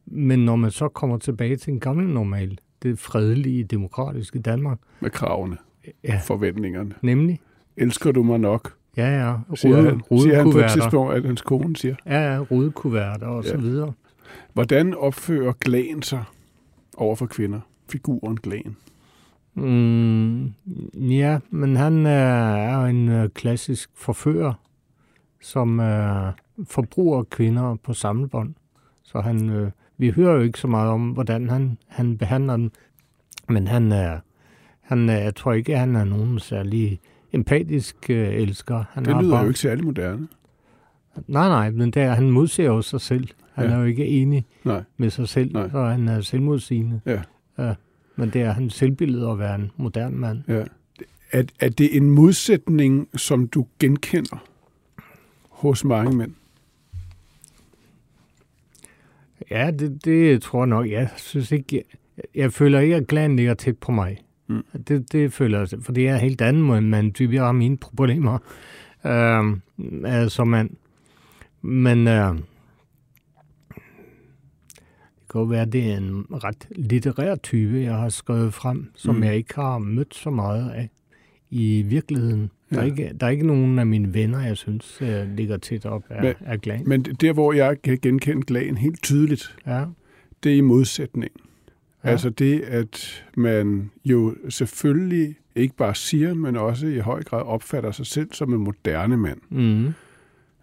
men 0.05 0.45
når 0.45 0.55
man 0.55 0.71
så 0.71 0.87
kommer 0.87 1.17
tilbage 1.17 1.55
til 1.55 1.73
en 1.73 1.79
gammel 1.79 2.07
normal, 2.07 2.57
det 2.83 2.99
fredelige, 2.99 3.63
demokratiske 3.63 4.39
Danmark, 4.39 4.79
Med 4.99 5.09
kravene, 5.09 5.57
ja, 6.03 6.19
forventningerne. 6.23 6.93
nemlig, 7.01 7.39
Elsker 7.77 8.11
du 8.11 8.23
mig 8.23 8.39
nok? 8.39 8.73
Ja, 8.97 9.07
ja. 9.27 9.35
Siger 9.55 9.75
han, 9.81 10.01
siger 10.19 10.35
han 10.35 10.51
på 10.51 10.57
et 10.57 10.65
tidspunkt, 10.73 11.13
at 11.13 11.25
hans 11.25 11.41
kone 11.41 11.75
siger. 11.75 11.95
Ja, 12.05 12.33
ja, 12.33 12.39
rudekuverter 12.39 13.27
og 13.27 13.43
Ja. 13.43 13.49
så 13.49 13.57
videre. 13.57 13.93
Hvordan 14.53 14.93
opfører 14.93 15.53
Glan 15.59 16.01
sig 16.01 16.23
over 16.97 17.15
for 17.15 17.25
kvinder? 17.25 17.59
Figuren 17.89 18.35
Glan. 18.35 18.75
Mm, 19.55 20.53
ja, 20.93 21.39
men 21.49 21.75
han 21.75 22.05
er, 22.05 22.55
er 22.55 22.85
en 22.85 23.09
øh, 23.09 23.29
klassisk 23.29 23.89
forfører, 23.95 24.53
som 25.41 25.79
øh, 25.79 26.31
forbruger 26.63 27.23
kvinder 27.23 27.75
på 27.75 27.93
samlebånd. 27.93 28.53
Så 29.03 29.19
han, 29.19 29.49
øh, 29.49 29.71
vi 29.97 30.09
hører 30.09 30.35
jo 30.35 30.41
ikke 30.41 30.59
så 30.59 30.67
meget 30.67 30.89
om, 30.91 31.09
hvordan 31.09 31.49
han, 31.49 31.77
han 31.87 32.17
behandler 32.17 32.57
dem. 32.57 32.71
Men 33.49 33.67
han 33.67 33.91
er, 33.91 34.19
han 34.81 35.09
er, 35.09 35.17
jeg 35.17 35.35
tror 35.35 35.53
ikke, 35.53 35.73
at 35.73 35.79
han 35.79 35.95
er 35.95 36.03
nogen 36.03 36.39
særlig 36.39 36.99
empatisk 37.33 38.09
øh, 38.09 38.33
elsker. 38.33 38.83
Han 38.91 39.05
Det 39.05 39.15
lyder 39.21 39.31
bare, 39.31 39.41
jo 39.41 39.47
ikke 39.47 39.59
særlig 39.59 39.85
moderne. 39.85 40.27
Nej, 41.27 41.49
nej, 41.49 41.71
men 41.71 41.91
det 41.91 42.01
er, 42.01 42.13
han 42.13 42.29
modser 42.29 42.65
jo 42.65 42.81
sig 42.81 43.01
selv. 43.01 43.27
Han 43.53 43.65
ja. 43.65 43.71
er 43.71 43.77
jo 43.77 43.83
ikke 43.83 44.05
enig 44.07 44.45
Nej. 44.63 44.83
med 44.97 45.09
sig 45.09 45.27
selv, 45.27 45.53
Nej. 45.53 45.69
så 45.69 45.83
han 45.83 46.07
er 46.07 46.21
selvmodsigende. 46.21 47.01
Ja. 47.05 47.21
ja. 47.57 47.73
Men 48.15 48.29
det 48.29 48.41
er 48.41 48.51
hans 48.51 48.73
selvbillede 48.73 49.29
at 49.29 49.39
være 49.39 49.55
en 49.55 49.71
moderne 49.77 50.17
mand. 50.17 50.43
Ja. 50.47 50.63
Er, 51.31 51.43
er 51.59 51.69
det 51.69 51.97
en 51.97 52.09
modsætning, 52.09 53.09
som 53.15 53.47
du 53.47 53.67
genkender 53.79 54.43
hos 55.49 55.85
mange 55.85 56.17
mænd? 56.17 56.33
Ja, 59.51 59.71
det, 59.71 60.05
det 60.05 60.41
tror 60.41 60.61
jeg 60.61 60.67
nok. 60.67 60.89
Jeg 60.89 61.09
synes 61.17 61.51
ikke, 61.51 61.65
jeg, 61.75 61.83
jeg 62.35 62.53
føler 62.53 62.79
ikke, 62.79 62.95
at 62.95 63.07
glæden 63.07 63.35
ligger 63.35 63.53
tæt 63.53 63.77
på 63.77 63.91
mig. 63.91 64.17
Mm. 64.47 64.63
Det, 64.87 65.11
det 65.11 65.33
føler 65.33 65.59
jeg, 65.59 65.67
for 65.81 65.91
det 65.91 66.07
er 66.07 66.17
helt 66.17 66.41
anden 66.41 66.61
måde, 66.61 66.81
man 66.81 67.13
typisk 67.13 67.39
har 67.39 67.51
mine 67.51 67.77
problemer 67.77 68.37
øh, 69.05 70.29
som 70.29 70.47
mand. 70.47 70.69
Men 71.61 72.07
øh, 72.07 72.35
kan 75.33 75.41
jo 75.41 75.45
være, 75.47 75.61
at 75.61 75.73
det 75.73 75.91
er 75.91 75.97
en 75.97 76.25
ret 76.31 76.67
litterær 76.75 77.35
type, 77.35 77.77
jeg 77.81 77.95
har 77.95 78.09
skrevet 78.09 78.53
frem, 78.53 78.87
som 78.95 79.15
Mm. 79.15 79.23
jeg 79.23 79.35
ikke 79.35 79.55
har 79.55 79.77
mødt 79.77 80.15
så 80.15 80.29
meget 80.29 80.69
af 80.71 80.89
i 81.49 81.81
virkeligheden. 81.81 82.49
Der, 82.69 82.77
er 82.79 82.81
Ja. 82.85 82.91
ikke, 82.91 83.11
der 83.19 83.25
er 83.25 83.29
ikke 83.31 83.47
nogen 83.47 83.79
af 83.79 83.85
mine 83.85 84.13
venner, 84.13 84.41
jeg 84.41 84.57
synes, 84.57 84.99
øh, 85.01 85.35
ligger 85.35 85.57
tæt 85.57 85.85
op 85.85 86.03
af, 86.09 86.23
Men- 86.23 86.47
af 86.47 86.61
glæden. 86.61 86.89
Men 86.89 87.01
der, 87.03 87.33
hvor 87.33 87.53
jeg 87.53 87.81
kan 87.81 87.99
genkende 88.01 88.43
Glan 88.47 88.77
helt 88.77 89.03
tydeligt, 89.03 89.55
Ja, 89.67 89.85
det 90.43 90.51
er 90.51 90.55
i 90.55 90.61
modsætning. 90.61 91.31
Ja. 92.03 92.09
Altså 92.09 92.29
det, 92.29 92.61
at 92.61 93.23
man 93.37 93.91
jo 94.05 94.35
selvfølgelig 94.49 95.35
ikke 95.55 95.75
bare 95.75 95.95
siger, 95.95 96.33
men 96.33 96.55
også 96.57 96.87
i 96.87 96.97
høj 96.99 97.23
grad 97.23 97.41
opfatter 97.41 97.91
sig 97.91 98.05
selv 98.05 98.27
som 98.31 98.53
en 98.53 98.59
moderne 98.59 99.17
mand. 99.17 99.39
mm. 99.49 99.93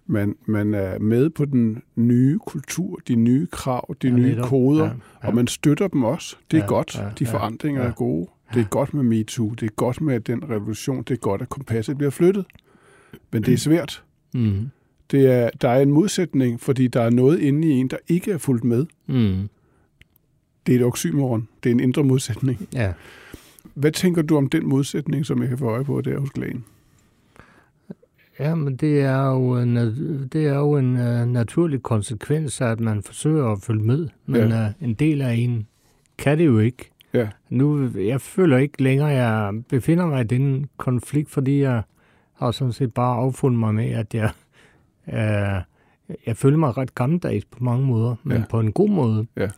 Man, 0.06 0.36
man 0.46 0.74
er 0.74 0.98
med 0.98 1.30
på 1.30 1.44
den 1.44 1.82
nye 1.96 2.38
kultur, 2.46 3.00
de 3.08 3.14
nye 3.14 3.46
krav, 3.52 3.94
de 4.02 4.08
Ja, 4.08 4.14
nye 4.14 4.22
netop. 4.22 4.48
koder, 4.48 4.84
Ja, 4.84 4.90
ja. 5.22 5.28
og 5.28 5.34
man 5.34 5.46
støtter 5.46 5.88
dem 5.88 6.04
også. 6.04 6.36
Det 6.50 6.56
er 6.56 6.60
Ja, 6.62 6.66
godt. 6.68 6.94
ja, 6.98 7.08
De 7.18 7.24
ja, 7.24 7.32
forandringer 7.32 7.82
ja. 7.82 7.88
er 7.88 7.92
gode. 7.92 8.26
Det 8.54 8.60
er 8.60 8.64
godt 8.68 8.94
med 8.94 9.02
MeToo. 9.02 9.50
Det 9.50 9.62
er 9.66 9.70
godt 9.76 10.00
med 10.00 10.20
den 10.20 10.50
revolution. 10.50 11.02
Det 11.02 11.10
er 11.10 11.18
godt, 11.18 11.42
at 11.42 11.48
kompasset 11.48 11.96
bliver 11.98 12.10
flyttet. 12.10 12.44
Men 13.32 13.42
det 13.42 13.54
er 13.54 13.58
svært. 13.58 14.02
Mm. 14.34 14.70
Det 15.10 15.26
er, 15.26 15.50
der 15.60 15.68
er 15.68 15.82
en 15.82 15.92
modsætning, 15.92 16.60
fordi 16.60 16.88
der 16.88 17.00
er 17.00 17.10
noget 17.10 17.38
inde 17.40 17.68
i 17.68 17.70
en, 17.70 17.88
der 17.88 17.96
ikke 18.08 18.32
er 18.32 18.38
fuldt 18.38 18.64
med. 18.64 18.86
Mm. 19.06 19.48
Det 20.66 20.74
er 20.74 20.78
et 20.80 20.84
oxymoron. 20.84 21.48
Det 21.62 21.70
er 21.70 21.74
en 21.74 21.80
indre 21.80 22.04
modsætning. 22.04 22.68
Ja. 22.74 22.92
Hvad 23.74 23.92
tænker 23.92 24.22
du 24.22 24.36
om 24.36 24.48
den 24.48 24.66
modsætning, 24.68 25.26
som 25.26 25.40
jeg 25.40 25.48
kan 25.48 25.58
få 25.58 25.64
øje 25.66 25.84
på 25.84 26.00
der 26.00 26.18
hos 26.18 26.30
Glan? 26.30 26.64
Ja, 28.40 28.54
men 28.54 28.76
det 28.76 29.00
er 29.00 29.26
jo 29.30 29.56
en, 29.56 29.76
det 30.32 30.46
er 30.46 30.54
jo 30.58 30.76
en 30.76 30.96
uh, 30.96 31.28
naturlig 31.32 31.82
konsekvens 31.82 32.60
af, 32.60 32.66
at 32.66 32.80
man 32.80 33.02
forsøger 33.02 33.46
at 33.52 33.58
følge 33.62 33.82
med. 33.84 34.08
Men 34.26 34.48
Ja. 34.48 34.66
uh, 34.66 34.72
en 34.88 34.94
del 34.94 35.22
af 35.22 35.34
en 35.34 35.66
kan 36.18 36.38
det 36.38 36.46
jo 36.46 36.58
ikke. 36.58 36.90
Ja. 37.14 37.28
Nu, 37.50 37.88
jeg 37.98 38.20
føler 38.20 38.58
ikke 38.58 38.82
længere, 38.82 39.08
jeg 39.08 39.62
befinder 39.68 40.06
mig 40.06 40.20
i 40.20 40.26
den 40.26 40.68
konflikt, 40.76 41.30
fordi 41.30 41.60
jeg 41.60 41.82
har 42.32 42.50
sådan 42.50 42.72
set 42.72 42.94
bare 42.94 43.16
affundet 43.16 43.58
mig 43.60 43.74
med, 43.74 43.90
at 43.90 44.14
jeg, 44.14 44.30
uh, 45.06 45.62
jeg 46.26 46.36
føler 46.36 46.56
mig 46.56 46.76
ret 46.76 46.94
gammeldags 46.94 47.44
på 47.44 47.64
mange 47.64 47.86
måder, 47.86 48.14
men 48.22 48.36
ja. 48.36 48.44
på 48.50 48.60
en 48.60 48.72
god 48.72 48.88
måde. 48.90 49.26
Ja. 49.36 49.48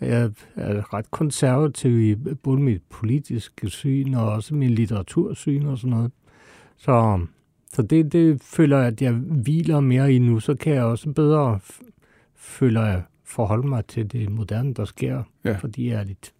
Jeg 0.00 0.30
er 0.56 0.94
ret 0.94 1.10
konservativ 1.10 2.00
i 2.00 2.14
både 2.42 2.60
mit 2.60 2.82
politiske 2.90 3.68
syn 3.70 4.14
og 4.14 4.32
også 4.32 4.54
min 4.54 4.70
litteratursyn 4.70 5.66
og 5.66 5.78
sådan 5.78 5.90
noget. 5.90 6.10
Så, 6.76 7.20
så 7.74 7.82
det, 7.82 8.12
det 8.12 8.42
føler 8.42 8.78
jeg, 8.78 8.86
at 8.86 9.02
jeg 9.02 9.12
hviler 9.12 9.80
mere 9.80 10.12
i 10.14 10.18
nu. 10.18 10.40
Så 10.40 10.54
kan 10.54 10.74
jeg 10.74 10.84
også 10.84 11.10
bedre, 11.10 11.58
føler 12.36 12.86
jeg, 12.86 13.02
forholde 13.24 13.66
mig 13.68 13.84
til 13.86 14.12
det 14.12 14.30
moderne, 14.30 14.74
der 14.74 14.84
sker. 14.84 15.22
Ja. 15.44 15.56
Fordi 15.56 15.90
jeg 15.90 16.00
er 16.00 16.04
lidt 16.04 16.32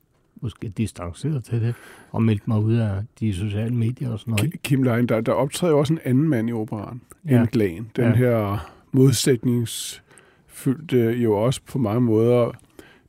måske 0.43 0.69
distanceret 0.69 1.45
til 1.45 1.61
det, 1.61 1.75
og 2.11 2.23
meldt 2.23 2.49
mig 2.49 2.59
ud 2.61 2.75
af 2.75 3.03
de 3.21 3.35
sociale 3.35 3.75
medier 3.75 4.11
og 4.11 4.19
sådan 4.21 4.33
noget. 4.33 4.55
Ki- 4.55 4.59
Kim 4.63 4.83
Lein, 4.83 5.07
der, 5.07 5.21
der 5.21 5.33
optræder 5.33 5.73
jo 5.73 5.79
også 5.79 5.93
en 5.93 5.99
anden 6.05 6.29
mand 6.29 6.49
i 6.49 6.53
operaen 6.53 7.01
Ja. 7.29 7.41
end 7.41 7.49
Glan. 7.49 7.87
Den 7.97 8.05
Ja. 8.05 8.15
her 8.15 8.71
modsætningsfyldte, 8.93 10.99
jo 10.99 11.33
også 11.35 11.61
på 11.69 11.79
mange 11.79 12.01
måder 12.01 12.51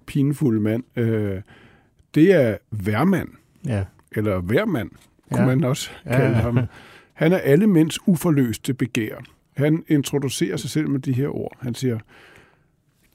pinefulde 0.06 0.62
mand. 0.62 0.84
Øh, 0.96 1.42
det 2.16 2.34
er 2.34 2.58
Værmand, 2.72 3.30
Ja, 3.66 3.86
eller 4.12 4.42
Værmand, 4.42 4.90
kunne 5.32 5.42
Ja. 5.42 5.46
man 5.48 5.64
også 5.64 5.90
Ja. 6.06 6.18
kalde 6.18 6.36
ham. 6.36 6.60
Han 7.22 7.34
er 7.34 7.38
alle 7.38 7.68
mænds 7.68 8.08
uforløste 8.08 8.74
begær. 8.74 9.16
Han 9.58 9.84
introducerer 9.88 10.58
sig 10.58 10.70
selv 10.70 10.90
med 10.90 11.00
de 11.00 11.14
her 11.14 11.28
ord. 11.28 11.58
Han 11.60 11.76
siger, 11.76 12.00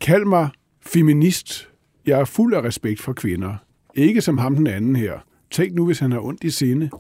kald 0.01 0.25
mig 0.25 0.49
feminist. 0.81 1.71
Jeg 2.07 2.21
er 2.21 2.25
fuld 2.25 2.55
af 2.55 2.63
respekt 2.63 3.01
for 3.01 3.13
kvinder. 3.13 3.57
Ikke 3.95 4.21
som 4.21 4.39
ham 4.39 4.55
den 4.55 4.67
anden 4.67 4.97
her. 4.97 5.19
Tænk 5.51 5.75
nu, 5.75 5.87
hvis 5.87 5.99
han 5.99 6.13
har 6.13 6.21
ondt 6.21 6.45
i 6.45 6.51
sinde. 6.51 6.91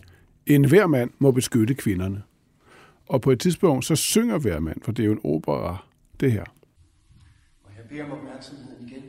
En 0.47 0.69
hver 0.69 0.87
mand 0.87 1.11
må 1.19 1.31
beskytte 1.31 1.75
kvinderne. 1.75 2.23
Og 3.09 3.21
på 3.21 3.31
et 3.31 3.41
tidspunkt, 3.41 3.85
så 3.85 3.97
synger 3.97 4.39
hver 4.39 4.61
mand, 4.61 4.83
for 4.83 4.93
det 4.93 5.03
er 5.03 5.07
jo 5.07 5.13
en 5.13 5.21
opera, 5.25 5.87
det 6.21 6.33
her. 6.33 6.45
Og 7.65 7.71
jeg 7.77 7.85
beder 7.89 8.05
om 8.05 8.13
opmærksomheden 8.13 8.89
igen. 8.89 9.03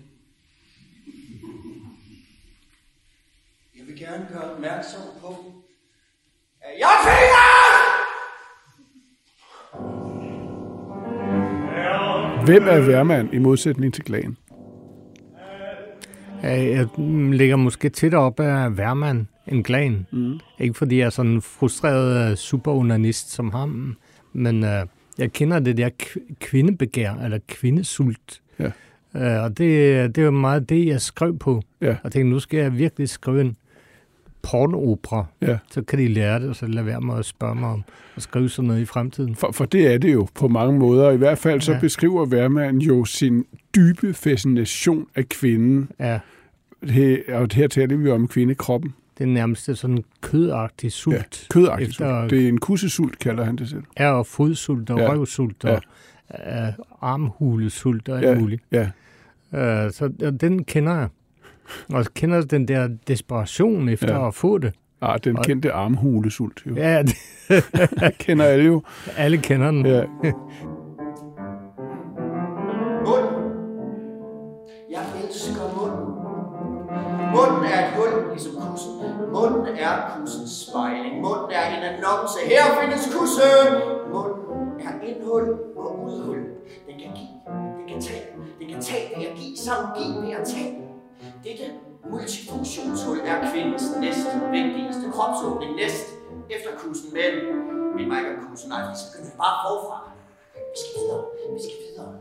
Jeg 3.78 3.88
vil 3.88 4.00
gerne 4.00 4.28
gøre 4.34 4.52
opmærksom 4.54 5.02
på, 5.22 5.28
at 6.62 6.80
jeg 6.80 6.96
finder! 7.04 7.77
Hvem 12.48 12.64
er 12.68 12.80
værmand 12.82 13.34
i 13.34 13.38
modsætning 13.38 13.94
til 13.94 14.04
Glan? 14.04 14.38
jeg, 16.44 16.88
ligger 17.32 17.56
måske 17.56 17.90
tættere 17.90 18.22
op 18.22 18.40
af 18.40 18.78
Værmand 18.78 19.26
end 19.48 19.64
Glan. 19.64 20.06
Mm. 20.12 20.40
Ikke 20.60 20.74
fordi 20.74 20.98
jeg 20.98 21.06
er 21.06 21.10
sådan 21.10 21.32
en 21.32 21.42
frustreret 21.42 22.32
øh, 22.32 22.38
superonanist 22.38 23.32
som 23.32 23.52
ham, 23.52 23.96
men 24.34 24.64
øh, 24.64 24.86
jeg 25.18 25.34
kender 25.34 25.60
det 25.60 25.78
der 25.78 25.90
kv- 26.04 26.34
kvindebegær, 26.40 27.14
eller 27.14 27.40
kvindesult. 27.48 28.42
Ja. 28.60 28.72
Øh, 29.16 29.44
og 29.44 29.50
det, 29.58 30.16
det 30.16 30.22
er 30.22 30.26
jo 30.26 30.32
meget 30.32 30.70
det, 30.70 30.86
jeg 30.86 31.02
skrev 31.02 31.38
på. 31.38 31.62
Ja. 31.82 31.96
Og 32.04 32.12
tænkte, 32.12 32.30
nu 32.30 32.40
skal 32.40 32.60
jeg 32.60 32.78
virkelig 32.78 33.10
skrive 33.10 33.42
en 33.42 33.58
pornoopera. 34.52 35.26
Ja. 35.42 35.58
Så 35.72 35.82
kan 35.82 36.00
de 36.00 36.08
lære 36.08 36.40
det, 36.40 36.50
og 36.50 36.56
så 36.56 36.68
lade 36.68 36.86
være 36.86 37.02
med 37.02 37.16
at 37.18 37.26
spørge 37.26 37.56
mig 37.56 37.70
om 37.70 37.84
at 38.16 38.22
skrive 38.22 38.50
sådan 38.50 38.68
noget 38.68 38.82
i 38.82 38.86
fremtiden. 38.86 39.36
For, 39.36 39.52
for 39.52 39.66
det 39.66 39.94
er 39.94 39.98
det 39.98 40.14
jo 40.14 40.28
på 40.36 40.48
mange 40.48 40.80
måder. 40.80 41.12
I 41.12 41.18
hvert 41.18 41.38
fald 41.38 41.62
så 41.62 41.72
Ja. 41.74 41.80
beskriver 41.80 42.26
Værmand 42.26 42.80
jo 42.82 43.06
sin 43.06 43.46
dybe 43.76 44.14
fascination 44.14 45.08
af 45.16 45.30
kvinden. 45.30 45.90
Ja, 46.00 46.20
Her, 46.84 47.18
og 47.30 47.48
her 47.54 47.68
taler 47.68 47.98
vi 47.98 48.10
om 48.10 48.28
kvindekroppen. 48.28 48.94
det 49.18 49.24
er 49.24 49.28
nærmest 49.28 49.70
sådan 49.78 50.04
kødagtig 50.22 50.92
sult. 50.92 51.16
Ja, 51.16 51.24
kødagtigt. 51.50 51.90
Efter- 51.90 52.22
sult. 52.22 52.30
Det 52.32 52.44
er 52.44 52.48
en 52.48 52.58
kussesult, 52.58 53.20
kalder 53.20 53.44
han 53.44 53.56
det 53.56 53.70
selv. 53.70 53.84
Ja, 54.00 54.12
og 54.12 54.26
fodsult 54.26 54.90
og 54.90 55.00
Ja. 55.00 55.10
røvsult 55.14 55.66
og 55.66 55.82
ja. 56.46 56.72
armhulesult 57.02 58.10
og 58.10 58.18
alt 58.18 58.26
Ja, 58.28 58.40
muligt. 58.40 58.64
ja. 58.72 58.90
Uh, 59.52 59.92
så 59.92 60.08
den 60.42 60.64
kender 60.64 60.96
jeg. 60.96 61.08
Og 61.94 62.06
kender 62.16 62.42
den 62.42 62.68
der 62.68 62.88
desperation 63.08 63.90
efter 63.90 64.14
Ja. 64.14 64.20
ja. 64.22 64.28
at 64.28 64.34
få 64.34 64.58
det. 64.58 64.74
Ah, 65.02 65.20
den 65.24 65.38
Og- 65.38 65.44
kendte 65.46 65.72
armhulesult. 65.72 66.64
Jo. 66.70 66.76
Ja, 66.76 67.04
det, 67.04 67.16
kender 68.26 68.46
alle 68.46 68.66
jo. 68.66 68.84
alle 69.18 69.38
kender 69.38 69.72
den. 69.72 69.86
Ja. 69.86 70.04
Mund. 73.06 73.28
Jeg 74.92 75.02
elsker 75.24 75.64
munden. 75.78 76.14
Munden 77.36 77.64
er 77.74 77.80
et 77.86 77.92
hul, 77.98 78.32
ligesom 78.34 78.52
kussen. 78.72 78.92
Munden 79.34 79.76
er 79.86 79.94
kussens 80.20 80.68
spejling. 80.70 81.16
Munden 81.22 81.50
er 81.60 81.66
en 81.78 81.84
annonce. 81.90 82.38
Her 82.52 82.64
findes 82.82 83.04
kusse. 83.16 83.48
Munden 84.14 84.80
er 84.88 84.94
indhul 85.10 85.44
og 85.78 86.04
udhul. 86.06 86.38
Den 86.88 86.96
kan 87.02 87.12
give, 87.18 87.34
den 87.78 87.86
kan 87.92 88.02
tage, 88.02 88.22
den 88.60 88.68
kan 88.74 88.82
tage 88.82 89.06
ved 89.18 89.26
at 89.30 89.36
give, 89.40 89.58
samt 89.58 89.88
give 89.98 90.16
ved 90.26 90.32
at 90.40 90.46
tage. 90.54 90.72
Dette 91.44 91.64
multifunktionshul 92.12 93.18
er 93.32 93.52
kvindens 93.52 93.84
næst 94.02 94.28
vigtigste 94.52 95.06
kropsåbning 95.12 95.76
næst 95.76 96.06
efter 96.50 96.70
kussen. 96.78 97.10
Men 97.14 97.32
Mind 97.96 98.08
mig 98.08 98.18
ikke 98.20 98.32
om 98.42 98.48
kussen. 98.50 98.70
Nej, 98.70 98.82
så 98.96 99.06
kan 99.18 99.26
vi 99.26 99.32
bare 99.38 99.56
forfra. 99.66 100.12
Vi 100.56 100.78
skal 100.82 101.02
videre. 101.02 101.24
Vi 101.54 101.60
skal 101.66 101.78
videre. 101.90 102.14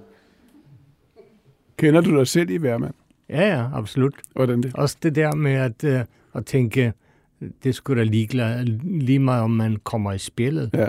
Kender 1.77 2.01
du 2.01 2.19
dig 2.19 2.27
selv 2.27 2.51
i 2.51 2.63
værmand? 2.63 2.95
Ja, 3.29 3.49
ja, 3.49 3.69
absolut. 3.75 4.15
Hvordan 4.35 4.63
det? 4.63 4.75
Også 4.75 4.97
det 5.03 5.15
der 5.15 5.35
med 5.35 5.53
at, 5.53 5.85
øh, 5.85 6.01
at 6.35 6.47
tænke, 6.47 6.93
det 7.65 7.75
skulle 7.75 8.01
da 8.01 8.05
lige, 8.05 8.65
lige 8.85 9.19
meget, 9.19 9.43
om 9.43 9.51
man 9.51 9.77
kommer 9.77 10.13
i 10.13 10.19
spillet. 10.19 10.71
Ja, 10.75 10.87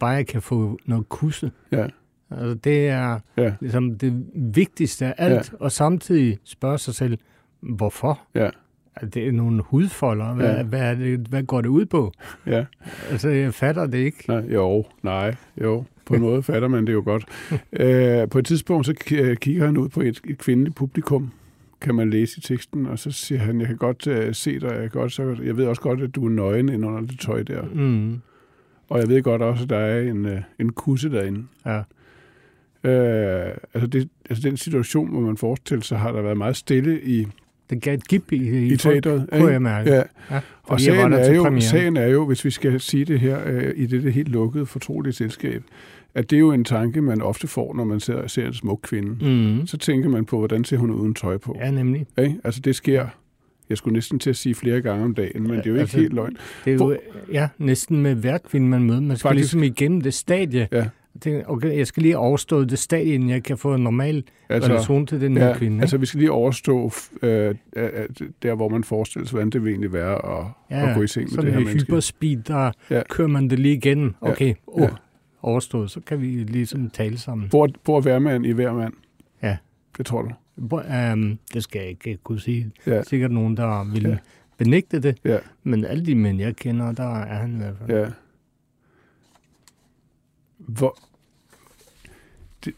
Bare 0.00 0.10
jeg 0.10 0.26
kan 0.26 0.42
få 0.42 0.78
noget 0.84 1.08
kusse. 1.08 1.52
ja, 1.72 1.86
Altså, 2.30 2.54
det 2.54 2.88
er 2.88 3.18
ja, 3.36 3.54
ligesom 3.60 3.98
det 3.98 4.26
vigtigste 4.34 5.06
af 5.06 5.14
alt, 5.18 5.52
ja. 5.52 5.56
og 5.64 5.72
samtidig 5.72 6.38
spørge 6.44 6.78
sig 6.78 6.94
selv, 6.94 7.18
hvorfor? 7.60 8.20
ja, 8.34 8.50
Er 8.96 9.06
det 9.06 9.34
nogle 9.34 9.62
hudfolder? 9.62 10.34
Hvad, 10.34 10.56
Ja. 10.56 10.62
hvad, 10.62 10.80
er 10.80 10.94
det, 10.94 11.18
hvad 11.20 11.42
går 11.42 11.60
det 11.60 11.68
ud 11.68 11.86
på? 11.86 12.12
ja. 12.46 12.64
Altså, 13.10 13.28
jeg 13.28 13.54
fatter 13.54 13.86
det 13.86 13.98
ikke. 13.98 14.24
Nej, 14.28 14.44
jo, 14.54 14.84
nej, 15.02 15.34
jo. 15.62 15.84
På 16.04 16.14
en 16.14 16.20
måde 16.20 16.42
fatter 16.42 16.68
man 16.68 16.86
det 16.86 16.92
jo 16.92 17.02
godt. 17.04 17.24
Øh, 17.80 18.28
på 18.28 18.38
et 18.38 18.46
tidspunkt, 18.46 18.86
så 18.86 18.94
k- 19.04 19.34
kigger 19.34 19.66
han 19.66 19.76
ud 19.76 19.88
på 19.88 20.00
et, 20.00 20.20
et 20.24 20.38
kvindeligt 20.38 20.76
publikum, 20.76 21.30
kan 21.80 21.94
man 21.94 22.10
læse 22.10 22.38
i 22.38 22.40
teksten, 22.40 22.86
og 22.86 22.98
så 22.98 23.10
siger 23.10 23.38
han, 23.38 23.60
jeg 23.60 23.68
kan 23.68 23.76
godt 23.76 24.06
uh, 24.06 24.14
se 24.32 24.60
dig, 24.60 24.66
jeg, 24.70 24.80
kan 24.80 24.90
godt, 24.90 25.12
så, 25.12 25.36
jeg 25.44 25.56
ved 25.56 25.66
også 25.66 25.82
godt, 25.82 26.00
at 26.02 26.14
du 26.14 26.24
er 26.26 26.30
nøgen 26.30 26.68
ind 26.68 26.86
under 26.86 27.00
det 27.00 27.20
tøj 27.20 27.42
der. 27.42 27.62
Mm, 27.74 28.20
Og 28.88 28.98
jeg 29.00 29.08
ved 29.08 29.22
godt 29.22 29.42
også, 29.42 29.62
at 29.64 29.70
der 29.70 29.76
er 29.78 30.00
en, 30.10 30.24
uh, 30.26 30.32
en 30.58 30.72
kusse 30.72 31.10
derinde. 31.10 31.44
ja. 31.66 31.82
Øh, 32.84 33.54
altså, 33.74 33.86
det, 33.86 34.08
altså 34.30 34.48
den 34.48 34.56
situation, 34.56 35.10
hvor 35.10 35.20
man 35.20 35.36
forestiller 35.36 35.82
sig, 35.82 35.98
har 35.98 36.12
der 36.12 36.22
været 36.22 36.36
meget 36.36 36.56
stille 36.56 37.02
i, 37.02 37.26
Det 37.70 37.82
gav 37.82 37.94
et 37.94 38.08
gip 38.08 38.32
i, 38.32 38.36
i, 38.36 38.72
i 38.72 38.76
teatret. 38.76 39.26
kunne 39.32 39.52
jeg 39.52 39.62
mærke. 39.62 39.90
Ja. 39.90 40.02
Ja, 40.30 40.40
Og 40.62 40.80
sagen 40.80 41.12
er, 41.12 41.32
jo, 41.32 41.42
premieren. 41.42 41.62
sagen 41.62 41.96
er 41.96 42.06
jo, 42.06 42.26
hvis 42.26 42.44
vi 42.44 42.50
skal 42.50 42.80
sige 42.80 43.04
det 43.04 43.20
her 43.20 43.38
øh, 43.46 43.72
i 43.76 43.86
det, 43.86 44.02
det 44.02 44.12
helt 44.12 44.28
lukkede, 44.28 44.66
fortrolige 44.66 45.12
selskab, 45.12 45.62
at 46.14 46.30
det 46.30 46.36
er 46.36 46.40
jo 46.40 46.52
en 46.52 46.64
tanke, 46.64 47.02
man 47.02 47.22
ofte 47.22 47.46
får, 47.46 47.74
når 47.74 47.84
man 47.84 48.00
ser, 48.00 48.26
ser 48.26 48.46
en 48.46 48.54
smuk 48.54 48.80
kvinde. 48.82 49.24
Mm, 49.60 49.66
Så 49.66 49.76
tænker 49.78 50.08
man 50.08 50.24
på, 50.24 50.38
hvordan 50.38 50.64
ser 50.64 50.76
hun 50.76 50.90
ud 50.90 51.00
uden 51.00 51.14
tøj 51.14 51.36
på. 51.36 51.56
ja, 51.60 51.70
nemlig. 51.70 52.06
Ikke? 52.18 52.36
Altså 52.44 52.60
det 52.60 52.76
sker, 52.76 53.06
jeg 53.68 53.76
skulle 53.78 53.94
næsten 53.94 54.18
til 54.18 54.30
at 54.30 54.36
sige 54.36 54.54
flere 54.54 54.80
gange 54.80 55.04
om 55.04 55.14
dagen, 55.14 55.42
men 55.42 55.50
Ja, 55.50 55.56
det 55.56 55.66
er 55.66 55.70
jo 55.70 55.74
ikke 55.74 55.80
altså, 55.80 55.98
helt 55.98 56.12
løgn. 56.12 56.36
Det 56.64 56.70
er 56.70 56.74
jo 56.74 56.76
Hvor- 56.84 56.96
ja, 57.32 57.48
næsten 57.58 58.02
med 58.02 58.14
hver 58.14 58.38
kvinde, 58.38 58.68
man 58.68 58.82
møder. 58.82 59.00
Man 59.00 59.16
skal. 59.16 59.28
Faktisk. 59.28 59.42
ligesom 59.42 59.62
igennem 59.62 60.00
det 60.00 60.14
stadie. 60.14 60.68
Ja. 60.72 60.84
Tænke, 61.20 61.48
okay, 61.50 61.78
jeg 61.78 61.86
skal 61.86 62.02
lige 62.02 62.18
overstå 62.18 62.64
det 62.64 62.78
stadie, 62.78 63.14
inden 63.14 63.30
jeg 63.30 63.42
kan 63.42 63.58
få 63.58 63.74
en 63.74 63.82
normal 63.84 64.24
Altså, 64.48 64.70
relation 64.70 65.06
til 65.06 65.20
den 65.20 65.36
her 65.36 65.46
ja, 65.48 65.56
kvinde. 65.58 65.80
altså 65.80 65.98
vi 65.98 66.06
skal 66.06 66.18
lige 66.20 66.32
overstå 66.32 66.90
øh, 67.22 67.54
øh, 67.76 67.90
der, 68.42 68.54
hvor 68.54 68.68
man 68.68 68.84
forestiller 68.84 69.26
sig, 69.26 69.32
hvordan 69.32 69.50
det 69.50 69.64
vil 69.64 69.70
egentlig 69.70 69.92
være 69.92 70.38
at, 70.38 70.46
ja, 70.70 70.88
at 70.90 70.96
gå 70.96 71.02
i 71.02 71.06
seng 71.06 71.28
med 71.34 71.42
det 71.44 71.52
her 71.52 71.60
menneske. 71.60 71.80
hyperspeed, 71.86 72.36
der 72.42 72.70
Ja. 72.90 72.96
ja. 72.96 73.02
kører 73.08 73.28
man 73.28 73.50
det 73.50 73.58
lige 73.58 73.74
igen. 73.76 74.14
Ja. 74.22 74.30
Okay, 74.30 74.54
oh, 74.66 74.80
Ja. 74.82 74.88
overstået, 75.42 75.90
så 75.90 76.00
kan 76.00 76.20
vi 76.20 76.26
ligesom 76.26 76.90
tale 76.90 77.18
sammen. 77.18 77.48
Hvor, 77.48 77.68
hvor 77.84 78.00
hver 78.00 78.18
mand 78.18 78.46
i 78.46 78.52
hver 78.52 78.72
mand? 78.72 78.92
Ja. 79.42 79.56
Det 79.98 80.06
tror 80.06 80.22
du? 80.22 80.30
Hvor- 80.54 80.84
Um, 81.12 81.38
det 81.54 81.62
skal 81.62 81.78
jeg 81.80 81.88
ikke 81.88 82.18
kunne 82.24 82.40
sige. 82.40 82.70
Ja. 82.86 82.94
Ja. 82.94 83.02
Sikkert 83.02 83.30
nogen, 83.30 83.56
der 83.56 83.84
vil 83.92 84.02
Ja. 84.02 84.08
ja. 84.08 84.16
benægte 84.58 85.00
det. 85.00 85.18
Ja. 85.24 85.38
Men 85.62 85.84
alle 85.84 86.06
de 86.06 86.14
mænd, 86.14 86.38
jeg 86.40 86.56
kender, 86.56 86.92
der 86.92 87.14
er 87.22 87.34
han 87.36 87.54
i 87.54 87.56
hvert 87.56 87.74
fald. 87.86 87.98
Ja. 87.98 88.06
Hvor... 90.66 90.98
Det, 92.64 92.74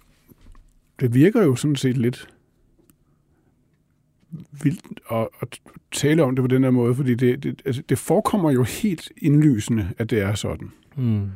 det 1.01 1.15
virker 1.15 1.43
jo 1.43 1.57
sådan 1.57 1.77
set 1.77 1.97
lidt 1.97 2.29
vildt 4.63 5.01
at, 5.11 5.29
at 5.41 5.61
tale 5.93 6.23
om 6.25 6.37
det 6.37 6.43
på 6.43 6.47
den 6.47 6.63
her 6.65 6.71
måde, 6.71 6.95
fordi 6.95 7.15
det, 7.15 7.43
det, 7.43 7.63
altså, 7.65 7.83
det 7.89 7.99
forekommer 7.99 8.51
jo 8.51 8.63
helt 8.63 9.13
indlysende, 9.17 9.89
at 9.99 10.11
det 10.11 10.21
er 10.21 10.35
sådan. 10.35 10.71
Mm. 10.97 11.31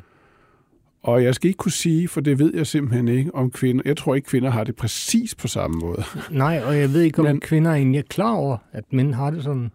Og 1.03 1.25
jeg 1.25 1.35
skal 1.35 1.49
ikke 1.49 1.59
kunne 1.59 1.73
sige, 1.73 2.09
for 2.09 2.21
det 2.21 2.39
ved 2.39 2.55
jeg 2.55 2.67
simpelthen 2.67 3.09
ikke 3.09 3.35
om 3.35 3.51
kvinder. 3.51 3.83
Jeg 3.85 3.97
tror 3.97 4.15
ikke, 4.15 4.27
kvinder 4.27 4.51
har 4.51 4.65
det 4.65 4.77
præcis 4.77 5.35
på 5.35 5.49
samme 5.49 5.77
måde. 5.81 6.03
Nej, 6.31 6.63
og 6.67 6.79
jeg 6.79 6.93
ved 6.93 7.01
ikke, 7.03 7.19
om 7.19 7.25
Men- 7.25 7.41
kvinder 7.41 7.71
egentlig 7.73 7.99
er 7.99 8.03
klar 8.03 8.33
over, 8.33 8.57
at 8.73 8.93
mænd 8.93 9.15
har 9.15 9.31
det 9.31 9.43
sådan. 9.43 9.71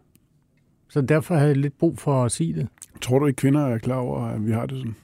Så 0.90 1.02
derfor 1.02 1.36
havde 1.36 1.48
jeg 1.50 1.58
lidt 1.58 1.78
brug 1.78 2.00
for 2.00 2.24
at 2.26 2.32
sige 2.32 2.54
det. 2.54 2.68
Tror 3.02 3.20
du 3.20 3.26
ikke, 3.26 3.38
kvinder 3.38 3.68
er 3.68 3.78
klar 3.78 3.96
over, 3.96 4.22
at 4.22 4.46
vi 4.46 4.52
har 4.52 4.66
det 4.66 4.78
sådan? 4.78 4.96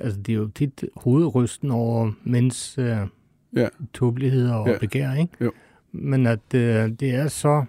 Altså, 0.00 0.20
det 0.20 0.32
er 0.32 0.36
jo 0.36 0.48
tit 0.54 0.84
hovedrysten 0.96 1.70
over 1.70 2.12
mænds 2.24 2.78
øh, 2.78 2.96
Ja. 3.56 3.68
tåbeligheder 3.94 4.54
og 4.54 4.66
Ja. 4.66 4.72
ja. 4.72 4.78
begær, 4.78 5.14
ikke? 5.14 5.32
Jo. 5.40 5.52
Men 5.92 6.26
at 6.26 6.54
øh, 6.54 6.90
det 6.90 7.10
er 7.14 7.28
så 7.28 7.64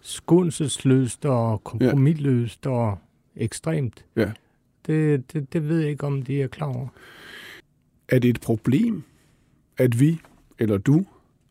skånselsløst 0.00 1.24
og 1.24 1.64
kompromisløst 1.64 2.66
og 2.66 2.98
ekstremt. 3.36 4.04
Ja. 4.16 4.30
Det, 4.86 5.32
det, 5.32 5.52
det 5.52 5.68
ved 5.68 5.80
jeg 5.80 5.90
ikke, 5.90 6.04
om 6.06 6.22
de 6.22 6.42
er 6.42 6.46
klar 6.46 6.66
over. 6.66 6.88
Er 8.08 8.18
det 8.18 8.30
et 8.30 8.40
problem, 8.40 9.02
at 9.78 10.00
vi, 10.00 10.20
eller 10.58 10.78
du, 10.78 11.04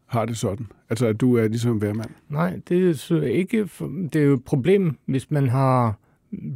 har 0.06 0.26
det 0.26 0.38
sådan? 0.38 0.68
Altså, 0.90 1.06
at 1.08 1.22
du 1.22 1.36
er 1.38 1.48
ligesom 1.48 1.78
hver 1.78 1.94
mand? 1.94 2.10
Nej, 2.30 2.60
det 2.70 2.90
er, 2.90 2.94
så 2.94 3.22
ikke, 3.22 3.70
det 4.14 4.16
er 4.16 4.24
jo 4.26 4.34
et 4.34 4.44
problem, 4.44 4.98
hvis 5.06 5.32
man 5.32 5.50
har 5.50 5.98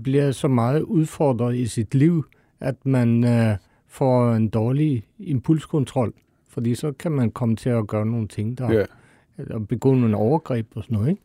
bliver 0.04 0.32
så 0.32 0.48
meget 0.48 0.82
udfordret 0.82 1.56
i 1.56 1.68
sit 1.68 1.96
liv, 1.96 2.26
at 2.60 2.76
man 2.86 3.24
øh, 3.24 3.56
får 3.88 4.34
en 4.34 4.48
dårlig 4.50 5.04
impulskontrol. 5.20 6.14
Fordi 6.50 6.76
så 6.76 6.92
kan 6.92 7.12
man 7.12 7.32
komme 7.32 7.56
til 7.56 7.70
at 7.70 7.88
gøre 7.88 8.06
nogle 8.06 8.28
ting, 8.28 8.58
der 8.58 8.72
Ja, 8.72 8.84
eller 9.38 9.60
begå 9.60 9.94
nogle 9.94 10.18
overgreb 10.18 10.68
og 10.76 10.84
sådan 10.84 10.96
noget. 10.98 11.10
Ikke? 11.10 11.22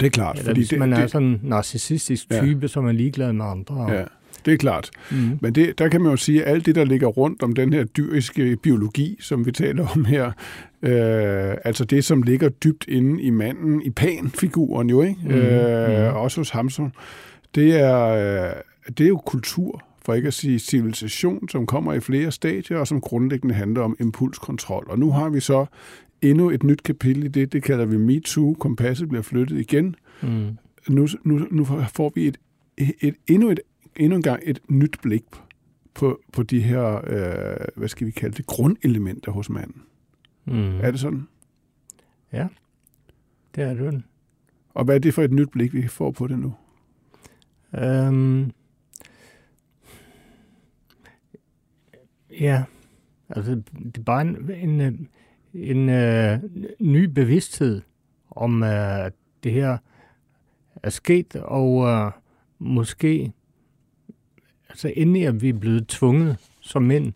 det 0.00 0.06
er 0.06 0.10
klart. 0.10 0.38
Eller 0.38 0.54
hvis 0.54 0.68
det, 0.68 0.78
man 0.78 0.92
er 0.92 1.00
det, 1.00 1.10
sådan 1.10 1.28
en 1.28 1.40
narcissistisk 1.42 2.30
Ja. 2.30 2.40
type, 2.40 2.68
som 2.68 2.86
er 2.86 2.92
ligeglad 2.92 3.32
med 3.32 3.44
andre. 3.44 3.92
ja, 3.92 4.04
det 4.46 4.52
er 4.52 4.56
klart. 4.56 4.90
Mm. 5.10 5.38
Men 5.40 5.54
det, 5.54 5.78
der 5.78 5.88
kan 5.88 6.00
man 6.00 6.10
jo 6.10 6.16
sige, 6.16 6.44
at 6.44 6.52
alt 6.54 6.66
det, 6.66 6.74
der 6.74 6.84
ligger 6.84 7.06
rundt 7.06 7.42
om 7.42 7.52
den 7.52 7.72
her 7.72 7.84
dyriske 7.84 8.56
biologi, 8.56 9.16
som 9.20 9.46
vi 9.46 9.52
taler 9.52 9.86
om 9.96 10.04
her, 10.04 10.26
øh, 10.82 11.56
altså 11.64 11.84
det, 11.84 12.04
som 12.04 12.22
ligger 12.22 12.48
dybt 12.48 12.84
inde 12.88 13.22
i 13.22 13.30
manden, 13.30 13.82
i 13.82 13.90
pan-figuren 13.90 14.90
jo, 14.90 15.02
ikke? 15.02 15.20
Mhm, 15.22 15.30
Øh, 15.34 16.06
mhm. 16.08 16.16
også 16.16 16.40
hos 16.40 16.50
Hamsun, 16.50 16.92
det 17.54 17.80
er, 17.80 18.04
øh, 18.06 18.52
det 18.98 19.04
er 19.04 19.08
jo 19.08 19.16
kultur, 19.16 19.82
for 20.04 20.14
ikke 20.14 20.28
at 20.28 20.34
sige 20.34 20.58
civilisation, 20.58 21.48
som 21.48 21.66
kommer 21.66 21.92
i 21.92 22.00
flere 22.00 22.30
stadier, 22.30 22.78
og 22.78 22.86
som 22.86 23.00
grundlæggende 23.00 23.54
handler 23.54 23.80
om 23.80 23.96
impulskontrol. 24.00 24.86
Og 24.90 24.98
nu 24.98 25.10
har 25.10 25.28
vi 25.28 25.40
så 25.40 25.66
endnu 26.22 26.50
et 26.50 26.62
nyt 26.62 26.82
kapitel 26.82 27.24
i 27.24 27.28
det, 27.28 27.52
det 27.52 27.62
kalder 27.62 27.84
vi 27.84 27.96
MeToo. 27.96 28.54
Kompasset 28.54 29.08
bliver 29.08 29.22
flyttet 29.22 29.60
igen. 29.60 29.96
Mm. 30.22 30.58
Nu, 30.88 31.08
nu, 31.24 31.46
nu 31.50 31.64
får 31.64 32.12
vi 32.14 32.26
et, 32.26 32.38
et, 32.78 33.14
endnu, 33.26 33.50
et, 33.50 33.60
endnu 33.96 34.16
en 34.16 34.22
gang 34.22 34.42
et 34.46 34.60
nyt 34.68 34.96
blik 35.02 35.24
på, 35.94 36.20
på 36.32 36.42
de 36.42 36.60
her, 36.60 37.00
øh, 37.06 37.66
hvad 37.76 37.88
skal 37.88 38.06
vi 38.06 38.12
kalde 38.12 38.36
det, 38.36 38.46
grundelementer 38.46 39.32
hos 39.32 39.50
manden. 39.50 39.82
Mm. 40.44 40.80
Er 40.80 40.90
det 40.90 41.00
sådan? 41.00 41.28
Det 43.54 43.64
er 43.64 43.74
det. 43.74 44.02
Og 44.74 44.84
hvad 44.84 44.94
er 44.94 44.98
det 44.98 45.14
for 45.14 45.22
et 45.22 45.32
nyt 45.32 45.50
blik, 45.50 45.74
vi 45.74 45.88
får 45.88 46.10
på 46.10 46.26
det 46.26 46.38
nu? 46.38 46.54
Øhm, 47.78 48.50
ja, 52.40 52.62
altså 53.28 53.54
det 53.84 53.98
er 53.98 54.02
bare 54.02 54.22
en, 54.22 54.50
en, 54.80 55.08
en 55.54 55.88
øh, 55.88 56.38
ny 56.80 57.04
bevidsthed 57.04 57.82
om, 58.30 58.62
øh, 58.62 58.98
at 59.06 59.12
det 59.44 59.52
her 59.52 59.78
er 60.82 60.90
sket, 60.90 61.36
og 61.36 61.86
øh, 61.88 62.10
måske 62.58 63.32
altså 64.68 64.92
endelig 64.96 65.24
er 65.24 65.32
vi 65.32 65.52
blevet 65.52 65.88
tvunget 65.88 66.36
som 66.60 66.82
mænd 66.82 67.12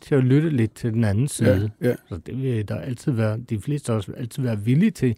til 0.00 0.14
at 0.14 0.24
lytte 0.24 0.50
lidt 0.50 0.74
til 0.74 0.92
den 0.92 1.04
anden 1.04 1.28
side. 1.28 1.70
Ja, 1.80 1.88
ja, 1.88 1.94
Så 2.08 2.16
det 2.16 2.42
vil 2.42 2.68
der 2.68 2.76
altid 2.76 3.12
være, 3.12 3.38
de 3.38 3.58
fleste 3.60 3.92
også 3.92 4.12
altid 4.16 4.42
være 4.42 4.60
villige 4.60 4.90
til. 4.90 5.16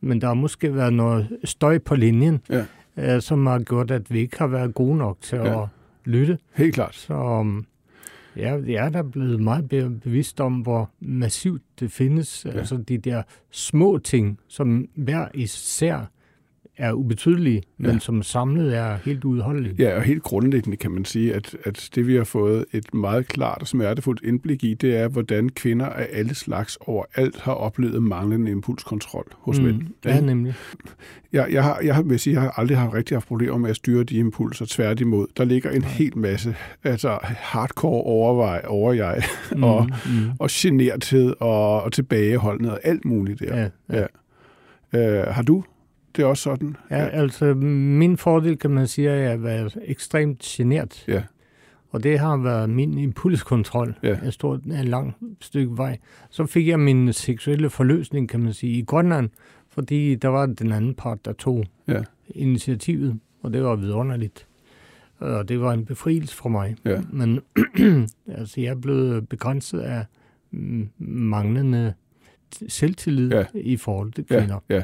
Men 0.00 0.20
der 0.20 0.26
har 0.26 0.34
måske 0.34 0.74
været 0.74 0.92
noget 0.92 1.38
støj 1.44 1.78
på 1.78 1.94
linjen, 1.94 2.40
Ja. 2.50 2.64
øh, 2.96 3.22
som 3.22 3.46
har 3.46 3.58
gjort, 3.58 3.90
at 3.90 4.10
vi 4.12 4.18
ikke 4.18 4.38
har 4.38 4.46
været 4.46 4.74
gode 4.74 4.96
nok 4.96 5.18
til 5.20 5.36
Ja. 5.38 5.62
at 5.62 5.68
lytte. 6.04 6.38
helt 6.54 6.74
klart. 6.74 6.94
Så 6.94 7.14
um, 7.14 7.66
ja, 8.36 8.58
jeg 8.66 8.84
er 8.86 8.88
da 8.88 9.02
blevet 9.02 9.40
meget 9.40 9.68
be- 9.68 9.90
bevidst 10.02 10.40
om, 10.40 10.54
hvor 10.54 10.90
massivt 11.00 11.62
det 11.80 11.92
findes. 11.92 12.44
Ja. 12.44 12.50
Altså 12.50 12.76
de 12.76 12.98
der 12.98 13.22
små 13.50 13.98
ting, 13.98 14.38
som 14.48 14.88
hver 14.94 15.28
især 15.34 16.10
er 16.76 16.92
ubetydelige, 16.92 17.62
Ja. 17.82 17.86
men 17.86 18.00
som 18.00 18.22
samlet 18.22 18.76
er 18.76 18.96
helt 19.04 19.24
udholdelige. 19.24 19.74
Ja, 19.78 19.96
og 19.96 20.02
helt 20.02 20.22
grundlæggende 20.22 20.76
kan 20.76 20.90
man 20.90 21.04
sige, 21.04 21.34
at, 21.34 21.56
at 21.64 21.88
det 21.94 22.06
vi 22.06 22.16
har 22.16 22.24
fået 22.24 22.64
et 22.72 22.94
meget 22.94 23.28
klart 23.28 23.58
og 23.60 23.68
smertefuldt 23.68 24.20
indblik 24.24 24.64
i, 24.64 24.74
det 24.74 24.96
er, 24.96 25.08
hvordan 25.08 25.48
kvinder 25.48 25.86
af 25.86 26.08
alle 26.12 26.34
slags 26.34 26.78
overalt 26.80 27.40
har 27.40 27.52
oplevet 27.52 28.02
manglende 28.02 28.50
impulskontrol 28.50 29.26
hos 29.38 29.58
mm. 29.58 29.64
mænd. 29.64 29.82
Ja, 30.04 30.20
nemlig. 30.20 30.54
Jeg, 31.32 31.48
jeg, 31.52 31.62
har, 31.64 31.80
jeg 31.84 32.02
vil 32.04 32.18
sige, 32.18 32.34
jeg 32.34 32.42
har 32.42 32.58
aldrig 32.58 32.78
haft 32.78 32.94
rigtig 32.94 33.14
haft 33.14 33.26
problemer 33.28 33.58
med 33.58 33.70
at 33.70 33.76
styre 33.76 34.04
de 34.04 34.16
impulser 34.16 34.66
tværtimod. 34.68 35.26
Der 35.36 35.44
ligger 35.44 35.70
en 35.70 35.82
hel 35.82 36.18
masse 36.18 36.54
altså 36.84 37.18
hardcore 37.22 38.02
overvej 38.02 38.62
over 38.66 38.92
jeg, 38.92 39.22
mm. 39.56 39.64
og, 39.64 39.88
mm. 40.06 40.30
og 40.38 40.48
generthed 40.52 41.34
og, 41.40 41.82
og 41.82 41.92
tilbageholdenhed 41.92 42.72
og 42.72 42.80
alt 42.84 43.04
muligt 43.04 43.40
der. 43.40 43.68
Ja, 43.92 44.06
ja. 44.92 45.20
Øh, 45.20 45.26
har 45.34 45.42
du 45.42 45.64
det 46.16 46.22
er 46.22 46.26
også 46.26 46.42
sådan? 46.42 46.76
Ja, 46.90 46.96
altså 47.06 47.54
min 47.54 48.16
fordel 48.16 48.58
kan 48.58 48.70
man 48.70 48.86
sige, 48.86 49.08
er 49.10 49.32
at 49.32 49.42
være 49.42 49.70
ekstremt 49.84 50.40
genert. 50.42 51.04
Ja. 51.08 51.22
Og 51.90 52.02
det 52.02 52.18
har 52.18 52.36
været 52.36 52.70
min 52.70 52.98
impulskontrol. 52.98 53.94
Ja. 54.02 54.18
Jeg 54.24 54.32
stod 54.32 54.58
en 54.58 54.84
lang 54.84 55.14
stykke 55.40 55.76
vej. 55.76 55.98
Så 56.30 56.46
fik 56.46 56.68
jeg 56.68 56.80
min 56.80 57.12
seksuelle 57.12 57.70
forløsning, 57.70 58.28
kan 58.28 58.40
man 58.42 58.52
sige, 58.52 58.72
i 58.78 58.82
Grønland, 58.82 59.28
fordi 59.68 60.14
der 60.14 60.28
var 60.28 60.46
den 60.46 60.72
anden 60.72 60.94
part, 60.94 61.24
der 61.24 61.32
tog 61.32 61.64
Ja. 61.88 62.02
initiativet, 62.28 63.18
og 63.42 63.52
det 63.52 63.64
var 63.64 63.76
vidunderligt. 63.76 64.46
Og 65.18 65.48
det 65.48 65.60
var 65.60 65.72
en 65.72 65.84
befrielse 65.84 66.36
for 66.36 66.48
mig. 66.48 66.76
Ja. 66.84 67.00
Men 67.12 67.40
altså, 68.38 68.60
jeg 68.60 68.80
blevet 68.80 69.28
begrænset 69.28 69.80
af 69.80 70.04
manglende 70.98 71.94
selvtillid 72.68 73.30
Ja. 73.30 73.38
ja. 73.38 73.44
i 73.54 73.76
forhold 73.76 74.12
til 74.12 74.24
Ja, 74.30 74.38
kvinder. 74.40 74.58
ja, 74.68 74.82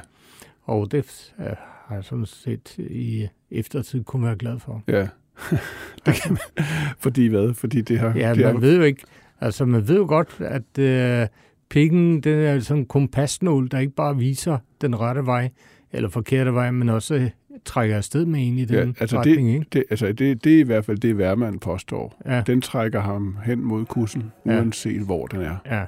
Og 0.70 0.92
det 0.92 1.32
øh, 1.40 1.46
har 1.86 1.94
jeg 1.94 2.04
sådan 2.04 2.26
set 2.26 2.74
i 2.78 3.28
eftertid 3.50 4.04
kunne 4.04 4.26
være 4.26 4.36
glad 4.36 4.58
for. 4.58 4.82
ja. 4.88 5.08
det 6.06 6.14
kan 6.22 6.30
man. 6.32 6.64
Fordi 6.98 7.26
hvad? 7.26 7.54
Fordi 7.54 7.80
det 7.80 7.98
har... 7.98 8.12
Ja, 8.16 8.28
det 8.34 8.36
man 8.44 8.52
har, 8.54 8.60
ved 8.60 8.76
jo 8.76 8.82
ikke, 8.82 9.02
altså 9.40 9.64
man 9.64 9.88
ved 9.88 9.96
jo 9.96 10.06
godt, 10.06 10.36
at 10.40 10.78
øh, 10.78 11.26
pikken, 11.70 12.20
den 12.20 12.38
er 12.38 12.60
sådan 12.60 12.80
en 12.82 12.86
kompasnål, 12.86 13.68
der 13.70 13.78
ikke 13.78 13.94
bare 13.94 14.16
viser 14.16 14.58
den 14.80 15.00
rette 15.00 15.26
vej, 15.26 15.50
eller 15.92 16.08
forkerte 16.08 16.54
vej, 16.54 16.70
men 16.70 16.88
også 16.88 17.14
øh, 17.14 17.30
trækker 17.64 17.96
afsted 17.96 18.24
med 18.26 18.46
en 18.48 18.58
i 18.58 18.64
den 18.64 18.88
ja, 18.88 18.92
altså 19.00 19.18
retning, 19.18 19.48
det, 19.48 19.54
ikke? 19.54 19.66
det, 19.72 19.84
altså 19.90 20.12
det, 20.12 20.44
det 20.44 20.54
er 20.54 20.58
i 20.58 20.62
hvert 20.62 20.84
fald 20.84 20.98
det, 20.98 21.18
Værmand 21.18 21.60
påstår. 21.60 22.20
Ja, 22.26 22.42
Den 22.46 22.60
trækker 22.62 23.00
ham 23.00 23.36
hen 23.44 23.64
mod 23.64 23.84
kussen, 23.86 24.32
Ja. 24.46 24.56
uanset 24.58 25.02
hvor 25.02 25.26
den 25.26 25.40
er. 25.40 25.56
ja, 25.66 25.84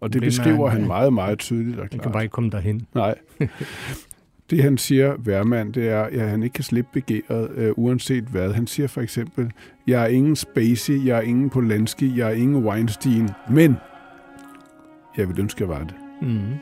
Og 0.00 0.12
det 0.12 0.20
Det 0.22 0.26
er 0.26 0.30
beskriver 0.30 0.68
han- 0.68 0.78
han 0.78 0.86
meget, 0.86 1.12
meget 1.12 1.38
tydeligt 1.38 1.76
og 1.78 1.82
den 1.82 1.90
kan 1.90 1.98
klart. 2.00 2.12
bare 2.12 2.22
ikke 2.22 2.32
komme 2.32 2.50
derhen. 2.50 2.86
Nej. 2.94 3.14
Det 4.52 4.62
han 4.62 4.78
siger, 4.78 5.14
Værmand, 5.18 5.72
det 5.72 5.88
er, 5.88 6.02
at 6.02 6.28
han 6.28 6.42
ikke 6.42 6.52
kan 6.52 6.64
slippe 6.64 6.90
begæret, 6.92 7.50
øh, 7.56 7.72
uanset 7.76 8.24
hvad. 8.24 8.52
Han 8.52 8.66
siger 8.66 8.86
for 8.86 9.00
eksempel, 9.00 9.52
jeg 9.86 10.02
er 10.02 10.06
ingen 10.06 10.36
Spacey, 10.36 11.06
jeg 11.06 11.18
er 11.18 11.20
ingen 11.20 11.50
Polanski, 11.50 12.18
jeg 12.18 12.28
er 12.28 12.34
ingen 12.34 12.64
Weinstein, 12.64 13.30
men 13.50 13.76
jeg 15.16 15.28
vil 15.28 15.40
ønske, 15.40 15.60
jeg 15.60 15.68
var 15.68 15.78
det. 15.78 15.94
Mm. 16.22 16.52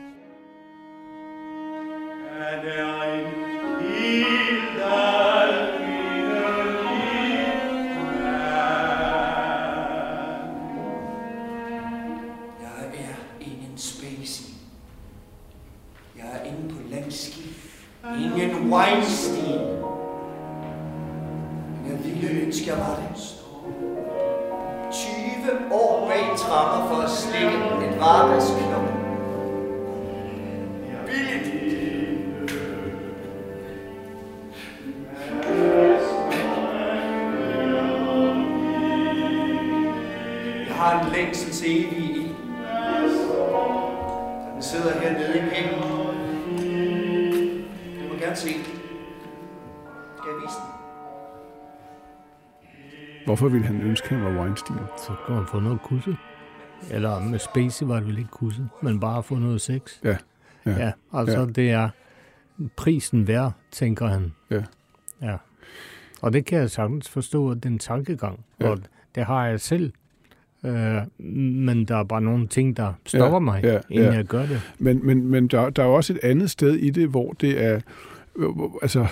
Er 2.39 3.03
en 3.13 3.40
Ingen 18.21 18.73
Weinstein. 18.73 19.61
Men 21.83 21.91
jeg 21.91 21.99
ville 22.03 22.45
ønske, 22.45 22.69
jeg 22.69 22.77
var 22.77 22.95
den 22.95 23.15
store. 23.15 23.41
20 24.91 25.73
år 25.73 26.07
bag 26.07 26.37
trapper 26.37 26.87
for 26.87 27.01
at 27.01 27.09
slikke 27.09 27.57
et 27.87 27.99
vardagsknop. 27.99 28.81
Jeg 40.67 40.75
har 40.75 41.05
en 41.05 41.11
længsel 41.13 41.51
til 41.51 41.71
evig 41.71 41.97
i. 41.99 42.31
Den 44.53 44.61
sidder 44.61 44.99
hernede 44.99 45.37
i 45.37 45.41
pinden. 45.41 46.10
Gerne 48.31 48.41
se 48.41 48.53
den. 48.53 48.63
Skal 50.17 50.29
jeg 50.29 50.41
vise 50.43 50.55
den? 50.57 50.71
Hvorfor 53.25 53.49
ville 53.49 53.67
han 53.67 53.81
ønske, 53.81 54.05
at 54.05 54.11
han 54.11 54.35
var 54.35 54.41
Weinstein? 54.41 54.77
Så 54.97 55.15
kan 55.25 55.35
man 55.35 55.45
få 55.47 55.59
noget 55.59 55.81
kusse. 55.81 56.17
Eller 56.91 57.19
med 57.19 57.39
Spacey 57.39 57.85
var 57.85 57.95
det 57.95 58.07
vel 58.07 58.17
ikke 58.17 58.29
kusse, 58.29 58.67
men 58.81 58.99
bare 58.99 59.23
få 59.23 59.35
noget 59.35 59.61
sex. 59.61 59.81
Ja, 60.03 60.17
ja, 60.65 60.71
ja 60.71 60.91
altså 61.13 61.39
ja. 61.39 61.45
det 61.45 61.71
er 61.71 61.89
prisen 62.75 63.27
værd, 63.27 63.51
tænker 63.71 64.07
han. 64.07 64.33
Ja. 64.49 64.63
Ja. 65.21 65.37
Og 66.21 66.33
det 66.33 66.45
kan 66.45 66.59
jeg 66.59 66.71
sagtens 66.71 67.09
forstå, 67.09 67.53
den 67.53 67.79
tankegang. 67.79 68.45
Ja. 68.59 68.69
Og 68.69 68.79
det 69.15 69.25
har 69.25 69.47
jeg 69.47 69.59
selv. 69.59 69.91
Øh, 70.65 70.97
men 71.17 71.85
der 71.85 71.95
er 71.95 72.03
bare 72.03 72.21
nogle 72.21 72.47
ting, 72.47 72.77
der 72.77 72.93
stopper 73.05 73.35
Ja, 73.35 73.39
mig, 73.39 73.63
ja, 73.63 73.79
inden 73.89 74.09
ja. 74.09 74.15
jeg 74.15 74.25
gør 74.25 74.45
det. 74.45 74.61
Men, 74.79 75.05
men, 75.05 75.27
men 75.27 75.47
der, 75.47 75.69
der 75.69 75.83
er 75.83 75.87
også 75.87 76.13
et 76.13 76.19
andet 76.23 76.49
sted 76.49 76.73
i 76.73 76.89
det, 76.89 77.09
hvor 77.09 77.31
det 77.31 77.63
er... 77.63 77.79
Altså, 78.81 79.07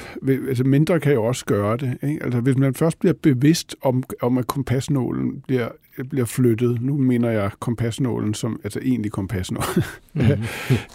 altså 0.48 0.64
mindre 0.64 1.00
kan 1.00 1.14
jo 1.14 1.24
også 1.24 1.46
gøre 1.46 1.78
det. 1.78 1.98
Ikke? 2.04 2.24
Altså, 2.24 2.40
hvis 2.40 2.58
man 2.58 2.74
først 2.74 3.00
bliver 3.00 3.14
bevidst 3.14 3.76
om, 3.82 4.04
om 4.22 4.38
at 4.38 4.48
kompasnålen 4.48 5.44
bliver, 5.48 5.68
bliver 6.10 6.26
flyttet, 6.26 6.82
nu 6.82 6.98
mener 6.98 7.30
jeg 7.32 7.52
kompasnålen 7.60 8.34
som, 8.34 8.60
altså 8.64 8.80
egentlig 8.84 9.12
kompasnålen, 9.12 9.84
Mhm. 10.14 10.24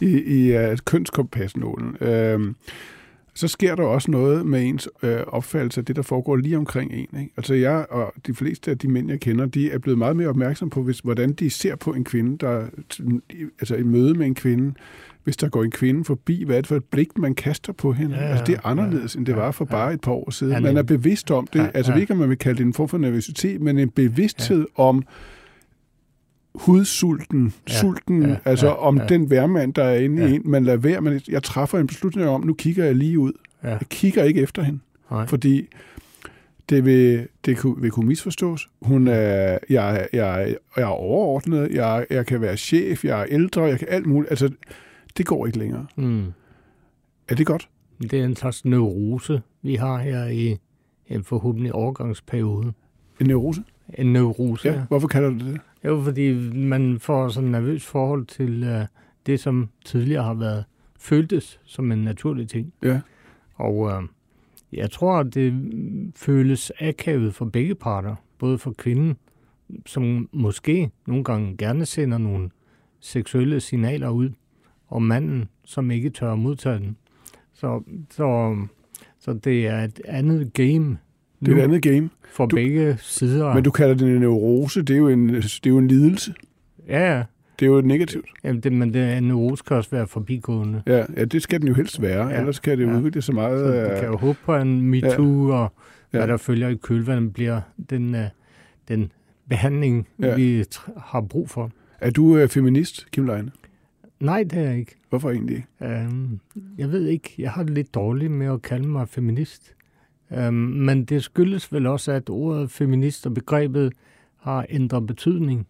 i, 0.08 0.20
i 0.20 0.56
uh, 0.70 0.76
kønskompasnålen, 0.84 1.96
øhm, 2.00 2.56
så 3.35 3.49
sker 3.49 3.75
der 3.75 3.83
også 3.83 4.11
noget 4.11 4.47
med 4.47 4.62
ens 4.62 4.88
øh, 5.03 5.20
opfattelse 5.27 5.81
af 5.81 5.85
det, 5.85 5.97
der 5.97 6.03
foregår 6.03 6.37
lige 6.37 6.57
omkring 6.57 6.92
en. 6.92 7.20
Ikke? 7.20 7.33
Altså 7.37 7.55
jeg 7.55 7.87
og 7.90 8.12
de 8.27 8.35
fleste 8.35 8.70
af 8.70 8.79
de 8.79 8.88
mænd, 8.88 9.11
jeg 9.11 9.20
kender, 9.20 9.47
de 9.47 9.70
er 9.70 9.79
blevet 9.79 9.99
meget 9.99 10.16
mere 10.16 10.29
opmærksom 10.29 10.70
på, 10.70 10.83
hvis, 10.83 10.99
hvordan 10.99 11.33
de 11.33 11.51
ser 11.51 11.77
på 11.77 11.92
en 11.92 12.05
kvinde, 12.05 12.38
der 12.38 12.66
altså 13.61 13.77
i 13.77 13.83
møde 13.83 14.14
med 14.14 14.27
en 14.27 14.35
kvinde, 14.35 14.75
hvis 15.25 15.37
der 15.37 15.49
går 15.49 15.64
en 15.64 15.70
kvinde 15.70 16.05
forbi, 16.05 16.44
hvad 16.44 16.57
er 16.57 16.61
det 16.61 16.68
for 16.68 16.77
et 16.77 16.85
blik, 16.85 17.18
man 17.18 17.35
kaster 17.35 17.73
på 17.73 17.92
hende? 17.92 18.16
Ja, 18.16 18.23
Ja, 18.23 18.29
altså 18.29 18.44
det 18.44 18.55
er 18.55 18.61
ja, 18.64 18.70
anderledes, 18.70 19.14
end 19.14 19.27
det 19.27 19.33
ja, 19.33 19.38
var 19.38 19.51
for 19.51 19.66
ja. 19.70 19.75
bare 19.75 19.92
et 19.92 20.01
par 20.01 20.12
år 20.12 20.31
siden. 20.31 20.53
Ja, 20.53 20.61
Man 20.61 20.77
er 20.77 20.83
bevidst 20.83 21.31
om 21.31 21.47
det. 21.53 21.59
Ja, 21.59 21.68
Altså 21.75 21.92
ja. 21.92 21.99
ikke, 21.99 22.12
om 22.12 22.18
man 22.18 22.29
vil 22.29 22.38
kalde 22.38 22.59
det 22.59 22.66
en 22.66 22.73
form 22.73 22.88
for 22.88 22.99
nervøsitet, 22.99 23.61
men 23.61 23.79
en 23.79 23.90
bevidsthed 23.90 24.66
om 24.77 25.03
hudsulten, 26.55 27.55
Ja, 27.69 27.73
sulten, 27.73 28.23
ja, 28.23 28.37
altså 28.45 28.67
ja, 28.67 28.73
om 28.73 28.99
ja. 28.99 29.07
den 29.07 29.31
værmand, 29.31 29.75
der 29.75 29.85
er 29.85 29.99
inde 29.99 30.23
Ja. 30.23 30.29
i 30.29 30.35
en. 30.35 30.43
Man 30.45 30.64
lader 30.64 30.79
være, 30.79 31.01
men 31.01 31.21
jeg 31.29 31.43
træffer 31.43 31.79
en 31.79 31.87
beslutning 31.87 32.29
om, 32.29 32.47
nu 32.47 32.55
kigger 32.55 32.85
jeg 32.85 32.95
lige 32.95 33.19
ud. 33.19 33.33
Ja. 33.62 33.69
Jeg 33.69 33.81
kigger 33.90 34.25
ikke 34.25 34.40
efter 34.43 34.62
hende, 34.62 34.79
Nej. 35.11 35.27
fordi 35.27 35.69
det 36.69 36.85
vil, 36.85 37.29
det 37.45 37.57
kunne, 37.59 37.83
vil 37.83 37.90
kunne 37.90 38.07
misforstås. 38.07 38.69
Hun 38.83 39.09
er, 39.09 39.59
jeg, 39.71 40.09
jeg, 40.12 40.57
jeg 40.77 40.83
er 40.83 40.87
overordnet, 40.87 41.71
jeg, 41.73 42.07
jeg 42.11 42.27
kan 42.27 42.40
være 42.40 42.57
chef, 42.57 43.05
jeg 43.05 43.21
er 43.21 43.27
ældre, 43.29 43.62
jeg 43.62 43.79
kan 43.79 43.88
alt 43.90 44.07
muligt. 44.07 44.31
Altså, 44.31 44.51
det 45.17 45.27
går 45.27 45.47
ikke 45.47 45.59
længere. 45.59 45.87
Mm. 45.97 46.25
Er 47.29 47.35
det 47.35 47.47
godt? 47.47 47.69
Det 48.03 48.12
er 48.21 48.25
en 48.25 48.37
slags 48.37 48.64
neurose, 48.64 49.43
vi 49.62 49.75
har 49.75 49.99
her 49.99 50.27
i 50.27 50.57
en 51.09 51.25
forhåbentlig 51.25 51.73
overgangsperiode. 51.73 52.73
En 53.21 53.27
neurose? 53.27 53.62
En 53.99 54.12
neurose, 54.12 54.69
Ja. 54.69 54.81
Hvorfor 54.88 55.09
kalder 55.09 55.29
du 55.31 55.35
det 55.38 55.45
det? 55.45 55.61
Jo, 55.85 56.03
fordi 56.03 56.35
man 56.55 56.99
får 56.99 57.29
sådan 57.29 57.49
et 57.49 57.53
nervøst 57.53 57.87
forhold 57.87 58.27
til 58.27 58.62
uh, 58.62 58.87
det, 59.27 59.40
som 59.40 59.68
tidligere 59.85 60.25
har 60.25 60.35
været 60.35 60.64
føltes 60.99 61.61
som 61.64 61.92
en 61.92 61.99
naturlig 61.99 62.49
ting. 62.49 62.73
Ja. 62.83 63.01
Og 63.55 63.77
uh, 63.77 64.03
jeg 64.73 64.90
tror, 64.90 65.18
at 65.18 65.35
det 65.35 65.73
føles 66.16 66.73
akavet 66.81 67.35
for 67.35 67.44
begge 67.44 67.75
parter. 67.75 68.14
Både 68.38 68.59
for 68.59 68.73
kvinden, 68.73 69.16
som 69.87 70.29
måske 70.33 70.90
nogle 71.07 71.25
gange 71.25 71.57
gerne 71.57 71.87
sender 71.87 72.18
nogle 72.18 72.51
seksuelle 73.01 73.61
signaler 73.61 74.09
ud, 74.09 74.31
og 74.88 75.03
manden, 75.03 75.49
som 75.64 75.90
ikke 75.90 76.11
tør 76.11 76.35
modtage 76.35 76.79
den. 76.79 76.97
Så, 77.53 77.83
så, 78.11 78.57
så 79.18 79.33
det 79.33 79.66
er 79.66 79.85
et 79.85 80.01
andet 80.05 80.53
game 80.53 80.99
Det 81.40 81.49
er 81.53 81.57
et 81.57 81.61
andet 81.61 81.83
game. 81.83 82.11
for 82.33 82.47
Du- 82.47 82.57
begge 82.57 82.97
sider. 83.01 83.55
Men 83.55 83.64
du 83.64 83.70
kalder 83.70 83.94
det 83.94 84.09
en 84.09 84.20
neurose, 84.20 84.83
det 84.83 84.94
er 84.94 84.99
jo 84.99 85.09
en, 85.09 85.29
det 85.29 85.66
er 85.66 85.70
jo 85.70 85.79
en 85.79 85.88
lidelse. 85.88 86.35
Ja, 86.88 87.14
ja. 87.16 87.23
Det 87.61 87.66
er 87.66 87.70
jo 87.70 87.81
negativt. 87.81 88.27
Jamen, 88.44 88.61
det, 88.61 88.73
men 88.73 88.94
det 88.94 89.16
en 89.18 89.23
neurose 89.29 89.64
kan 89.66 89.77
også 89.77 89.90
være 89.90 90.07
forbigående. 90.07 90.83
Ja, 90.87 91.05
ja 91.16 91.25
det 91.25 91.42
skal 91.42 91.61
den 91.61 91.68
jo 91.68 91.75
helst 91.75 92.03
være, 92.03 92.27
Ja. 92.27 92.35
ja. 92.35 92.38
ellers 92.40 92.59
kan 92.61 92.79
det 92.79 92.85
jo 92.85 92.90
Ja. 92.90 92.97
udvikle 92.99 93.23
sig 93.23 93.35
meget. 93.35 93.59
Så 93.59 93.66
du 93.85 93.90
øh, 93.92 94.01
kan 94.01 94.09
jo 94.09 94.16
håbe 94.16 94.38
på, 94.44 94.55
at 94.55 94.62
en 94.62 94.81
MeToo 94.83 95.49
og 95.53 95.73
Ja. 96.12 96.18
hvad 96.18 96.29
der 96.29 96.37
følger 96.37 96.68
i 96.68 96.75
kølvandet 96.75 97.33
bliver 97.33 97.61
den, 97.90 98.14
øh, 98.14 98.25
den 98.88 99.12
behandling, 99.49 100.09
Ja. 100.23 100.35
vi 100.37 100.64
har 100.97 101.20
brug 101.20 101.51
for. 101.51 101.70
Er 102.01 102.11
du 102.11 102.37
øh, 102.37 102.49
feminist, 102.49 103.11
Kim 103.11 103.27
Leine? 103.27 103.51
Nej, 104.20 104.42
det 104.42 104.59
er 104.59 104.62
jeg 104.62 104.79
ikke. 104.79 104.97
Hvorfor 105.11 105.31
egentlig? 105.31 105.64
Øhm, 105.83 106.40
jeg 106.79 106.92
ved 106.92 107.07
ikke, 107.07 107.35
jeg 107.38 107.51
har 107.51 107.62
det 107.62 107.73
lidt 107.75 107.94
dårligt 107.94 108.33
med 108.33 108.47
at 108.47 108.62
kalde 108.62 108.88
mig 108.88 109.09
feminist. 109.09 109.75
Øhm, 110.32 110.54
men 110.54 111.04
det 111.04 111.22
skyldes 111.22 111.72
vel 111.72 111.87
også, 111.87 112.12
at 112.12 112.30
ordet 112.30 112.70
feminist 112.70 113.26
og 113.26 113.34
begrebet 113.34 113.92
har 114.37 114.66
ændret 114.68 115.06
betydning. 115.06 115.66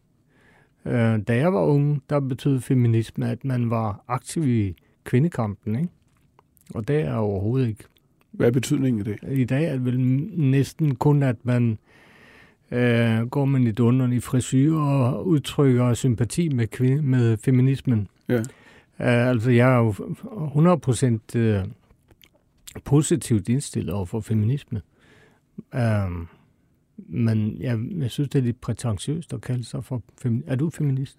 Øh, 0.87 1.19
da 1.29 1.37
jeg 1.37 1.53
var 1.53 1.61
ung, 1.61 2.03
der 2.11 2.21
betød 2.21 2.61
feminisme, 2.61 3.31
at 3.31 3.45
man 3.45 3.71
var 3.71 4.05
aktiv 4.09 4.49
i 4.49 4.77
kvindekampen, 5.05 5.77
ikke? 5.77 5.89
Og 6.75 6.89
det 6.89 7.01
er 7.01 7.15
overhovedet 7.15 7.69
ikke. 7.69 7.85
Hvad 8.31 8.47
er 8.47 8.51
betydningen 8.51 8.99
af 8.99 9.05
det? 9.05 9.39
I 9.39 9.45
dag 9.45 9.65
er 9.65 9.73
det 9.73 9.85
vel 9.85 10.01
næsten 10.01 10.95
kun, 10.95 11.23
at 11.23 11.37
man 11.43 11.79
øh, 12.71 13.27
går 13.27 13.45
med 13.45 13.61
lidt 13.61 13.81
underlig 13.81 14.23
frisyr 14.23 14.75
og 14.77 15.27
udtrykker 15.27 15.95
sympati 15.95 16.49
med, 16.49 16.67
kvinde, 16.67 17.03
med 17.03 17.37
feminismen. 17.37 18.09
Ja. 18.29 18.39
Uh, 18.99 19.29
altså, 19.29 19.51
jeg 19.51 19.75
er 19.75 19.79
jo 19.79 19.91
100% 19.93 21.39
uh, 21.39 21.71
positivt 22.85 23.49
indstillet 23.49 23.95
over 23.95 24.07
for 24.07 24.21
feminisme. 24.21 24.81
Uh, 25.75 26.27
men 26.97 27.57
jeg, 27.61 27.79
jeg 27.99 28.11
synes, 28.11 28.29
det 28.29 28.39
er 28.39 28.43
lidt 28.43 28.61
prætentiøst 28.61 29.33
at 29.33 29.41
kalde 29.41 29.65
sig 29.65 29.85
for 29.85 30.03
feminist. 30.23 30.49
Er 30.51 30.55
du 30.55 30.71
feminist? 30.71 31.19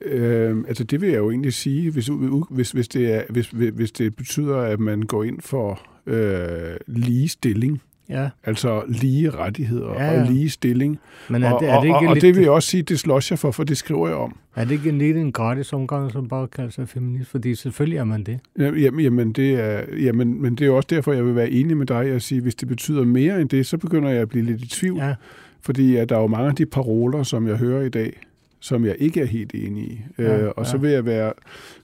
Øh, 0.00 0.64
altså 0.68 0.84
det 0.84 1.00
vil 1.00 1.08
jeg 1.08 1.18
jo 1.18 1.30
egentlig 1.30 1.52
sige, 1.52 1.90
hvis, 1.90 2.10
hvis, 2.50 2.72
hvis, 2.72 2.88
det, 2.88 3.14
er, 3.14 3.22
hvis, 3.30 3.48
hvis 3.50 3.92
det 3.92 4.16
betyder, 4.16 4.56
at 4.56 4.80
man 4.80 5.02
går 5.02 5.24
ind 5.24 5.40
for 5.40 5.86
øh, 6.06 6.76
ligestilling. 6.86 7.82
Ja. 8.12 8.28
Altså 8.44 8.82
lige 8.88 9.30
rettigheder 9.30 9.92
ja, 9.92 10.12
ja. 10.12 10.20
og 10.20 10.30
lige 10.30 10.50
stilling. 10.50 10.98
Men 11.28 11.42
er 11.42 11.52
og, 11.52 11.60
det, 11.60 11.68
er 11.68 11.80
det 11.80 11.84
ikke 11.84 11.96
og, 11.96 12.06
og 12.06 12.14
lidt, 12.14 12.22
det 12.22 12.34
vil 12.34 12.42
jeg 12.42 12.50
også 12.50 12.68
sige, 12.68 12.82
det 12.82 12.98
slås 12.98 13.30
jeg 13.30 13.38
for, 13.38 13.50
for 13.50 13.64
det 13.64 13.76
skriver 13.76 14.08
jeg 14.08 14.16
om. 14.16 14.36
Er 14.56 14.64
det 14.64 14.72
ikke 14.72 14.90
lidt 14.90 15.16
en 15.16 15.32
gratis 15.32 15.72
omgang, 15.72 16.12
som 16.12 16.28
bare 16.28 16.48
kalder 16.48 16.70
sig 16.70 16.88
feminist? 16.88 17.30
Fordi 17.30 17.54
selvfølgelig 17.54 17.98
er 17.98 18.04
man 18.04 18.24
det. 18.24 18.40
Jamen, 18.58 19.00
jamen, 19.00 19.32
det 19.32 19.60
er, 19.60 19.82
jamen, 20.02 20.42
men 20.42 20.54
det 20.54 20.66
er 20.66 20.70
også 20.70 20.88
derfor, 20.90 21.12
jeg 21.12 21.26
vil 21.26 21.34
være 21.36 21.50
enig 21.50 21.76
med 21.76 21.86
dig 21.86 22.04
at 22.04 22.22
sige, 22.22 22.40
hvis 22.40 22.54
det 22.54 22.68
betyder 22.68 23.04
mere 23.04 23.40
end 23.40 23.48
det, 23.48 23.66
så 23.66 23.78
begynder 23.78 24.08
jeg 24.08 24.20
at 24.20 24.28
blive 24.28 24.44
lidt 24.44 24.62
i 24.62 24.68
tvivl. 24.68 24.98
Ja. 24.98 25.14
Fordi 25.60 25.96
at 25.96 26.08
der 26.08 26.16
er 26.16 26.20
jo 26.20 26.26
mange 26.26 26.48
af 26.48 26.54
de 26.54 26.66
paroler, 26.66 27.22
som 27.22 27.48
jeg 27.48 27.56
hører 27.56 27.82
i 27.82 27.88
dag, 27.88 28.20
som 28.60 28.84
jeg 28.84 28.96
ikke 28.98 29.20
er 29.20 29.26
helt 29.26 29.54
enig 29.54 29.84
i. 29.84 30.00
Ja, 30.18 30.38
øh, 30.38 30.52
og 30.56 30.66
så 30.66 30.76
ja. 30.76 30.80
vil 30.80 30.90
jeg 30.90 31.06
være 31.06 31.32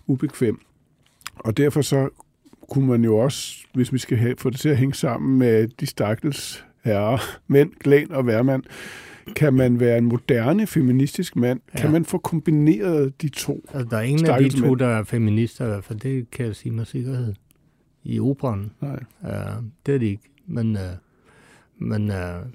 ubekvem. 0.07 0.61
Og 1.35 1.57
derfor 1.57 1.81
så 1.81 2.09
kunne 2.69 2.87
man 2.87 3.05
jo 3.05 3.19
også, 3.19 3.67
hvis 3.75 3.93
vi 3.93 3.99
skal 3.99 4.17
have, 4.17 4.35
få 4.39 4.51
det 4.51 4.61
til 4.61 4.69
at 4.69 4.77
hænge 4.77 4.95
sammen 4.95 5.39
med 5.39 5.69
de 5.69 5.87
stakkels 5.87 6.65
herrer, 6.85 7.19
mænd, 7.53 7.73
Glæn 7.81 8.13
og 8.13 8.27
Værmand, 8.27 8.63
kan 9.37 9.55
man 9.55 9.81
være 9.81 9.99
en 9.99 10.05
moderne 10.05 10.67
feministisk 10.67 11.37
mand? 11.37 11.61
Ja. 11.75 11.81
Kan 11.81 11.93
man 11.93 12.05
få 12.05 12.19
kombineret 12.19 13.23
de 13.23 13.29
to? 13.29 13.65
Altså, 13.73 13.89
der 13.91 13.97
er 13.97 14.03
ingen 14.03 14.27
af 14.27 14.43
de 14.43 14.49
to, 14.49 14.67
mænd. 14.67 14.79
der 14.79 14.87
er 14.87 15.05
feminister 15.05 15.65
i 15.65 15.69
hvert 15.69 15.85
fald. 15.85 16.01
Det 16.01 16.31
kan 16.31 16.47
jeg 16.47 16.57
sige 16.57 16.73
med 16.73 16.85
sikkerhed. 16.85 17.35
I 18.05 18.21
operan. 18.21 18.71
Nej. 18.81 19.01
Uh, 19.23 19.65
det 19.87 19.95
er 19.95 19.99
det 19.99 20.07
ikke. 20.07 20.23
Men, 20.47 20.77
uh, 20.77 20.83
men 21.89 22.03
uh, 22.03 22.47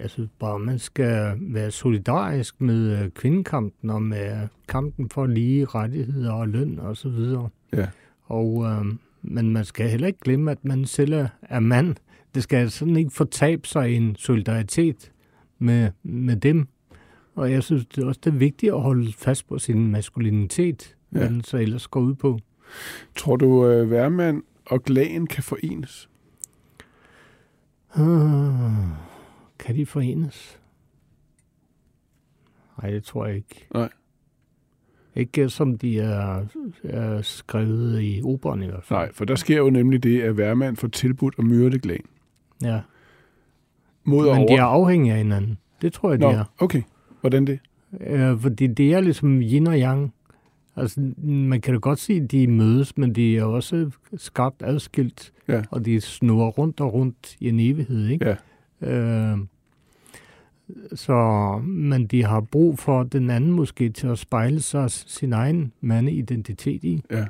jeg 0.00 0.10
synes 0.10 0.30
bare, 0.38 0.58
man 0.58 0.78
skal 0.78 1.34
være 1.40 1.70
solidarisk 1.70 2.60
med 2.60 3.04
uh, 3.04 3.08
kvindekampen 3.08 3.90
og 3.90 4.02
med 4.02 4.48
kampen 4.68 5.10
for 5.10 5.26
lige 5.26 5.64
rettigheder 5.64 6.32
og 6.32 6.48
løn 6.48 6.78
og 6.78 6.96
så 6.96 7.08
videre. 7.08 7.48
Ja. 7.72 7.86
Og, 8.30 8.46
uh, 8.54 8.86
men 9.22 9.50
man 9.52 9.64
skal 9.64 9.90
heller 9.90 10.06
ikke 10.06 10.20
glemme, 10.20 10.50
at 10.50 10.64
man 10.64 10.84
selv 10.84 11.12
er- 11.42 11.60
mand. 11.60 11.96
Det 12.34 12.42
skal 12.42 12.70
sådan 12.70 12.96
ikke 12.96 13.10
fortabe 13.10 13.68
sig 13.68 13.90
i 13.92 13.94
en 13.94 14.16
solidaritet 14.16 15.12
med, 15.58 15.90
med 16.02 16.36
dem. 16.36 16.68
Og 17.34 17.52
jeg 17.52 17.62
synes 17.62 17.86
det 17.86 18.02
er 18.02 18.06
også 18.06 18.20
det 18.24 18.32
er 18.32 18.38
vigtigt 18.38 18.72
at 18.72 18.80
holde 18.80 19.12
fast 19.12 19.48
på 19.48 19.58
sin 19.58 19.90
maskulinitet, 19.90 20.96
Ja. 21.12 21.18
hvad 21.18 21.28
den 21.28 21.44
så 21.44 21.56
ellers 21.56 21.88
går 21.88 22.00
ud 22.00 22.14
på. 22.14 22.38
Tror 23.16 23.36
du, 23.36 23.66
øh, 23.66 23.90
Værmand 23.90 24.42
og 24.66 24.82
Glæn 24.82 25.26
kan 25.26 25.42
forenes? 25.42 26.08
Ah, 27.94 28.88
kan 29.58 29.76
de 29.76 29.86
forenes? 29.86 30.60
Nej, 32.82 32.90
det 32.90 33.04
tror 33.04 33.26
jeg 33.26 33.36
ikke. 33.36 33.66
Nej. 33.74 33.88
Ikke 35.16 35.48
som 35.48 35.78
de 35.78 36.00
er, 36.00 36.44
er 36.84 37.22
skrevet 37.22 38.02
i 38.02 38.20
operan 38.24 38.62
i 38.62 38.66
hvert 38.66 38.84
fald. 38.84 38.98
Nej, 38.98 39.12
for 39.12 39.24
der 39.24 39.34
sker 39.34 39.58
jo 39.58 39.70
nemlig 39.70 40.02
det, 40.02 40.20
at 40.22 40.36
Værmand 40.36 40.76
får 40.76 40.88
tilbudt 40.88 41.34
at 41.38 41.44
myrde 41.44 41.78
Glæn. 41.78 42.00
Ja. 42.62 42.80
Mod 44.04 44.26
Men 44.26 44.34
de 44.34 44.38
over. 44.52 44.58
er 44.58 44.64
afhængige 44.64 45.12
af 45.12 45.18
hinanden. 45.18 45.58
Det 45.82 45.92
tror 45.92 46.10
jeg, 46.10 46.18
de 46.18 46.24
Nå, 46.24 46.30
er. 46.30 46.44
okay. 46.58 46.82
Hvordan 47.20 47.44
det? 47.46 47.58
Øh, 48.00 48.40
fordi 48.40 48.66
det 48.66 48.94
er 48.94 49.00
ligesom 49.00 49.40
yin 49.42 49.66
og 49.66 49.78
yang. 49.78 50.12
Altså, 50.76 51.00
man 51.24 51.60
kan 51.60 51.74
da 51.74 51.78
godt 51.80 51.98
sige, 51.98 52.22
at 52.22 52.30
de 52.30 52.46
mødes, 52.46 52.98
men 52.98 53.14
de 53.14 53.36
er 53.38 53.44
også 53.44 53.90
skarpt 54.16 54.62
adskilt. 54.64 55.32
Ja. 55.48 55.62
Og 55.70 55.84
de 55.86 56.00
snurrer 56.00 56.50
rundt 56.50 56.80
og 56.80 56.94
rundt 56.94 57.36
i 57.40 57.48
en 57.48 57.60
evighed, 57.60 58.08
ikke? 58.08 58.36
Ja. 58.82 58.92
Øh, 59.32 59.38
så, 60.94 61.58
men 61.64 62.06
de 62.06 62.24
har 62.24 62.40
brug 62.40 62.78
for 62.78 63.02
den 63.02 63.30
anden 63.30 63.52
måske 63.52 63.90
til 63.90 64.06
at 64.06 64.18
spejle 64.18 64.60
sig 64.60 64.90
sin 64.90 65.32
egen 65.32 65.72
mandeidentitet 65.80 66.84
i. 66.84 67.02
Ja. 67.10 67.26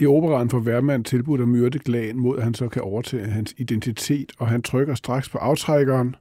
I 0.00 0.06
operaen 0.06 0.50
får 0.50 0.58
Værmand 0.58 1.04
tilbudt 1.04 1.40
at 1.40 1.48
myrde 1.48 1.78
Glæn, 1.78 2.18
mod 2.18 2.36
at 2.36 2.44
han 2.44 2.54
så 2.54 2.68
kan 2.68 2.82
overtage 2.82 3.26
hans 3.26 3.54
identitet, 3.58 4.32
og 4.38 4.48
han 4.48 4.62
trykker 4.62 4.94
straks 4.94 5.28
på 5.28 5.38
aftrækkeren 5.38 6.16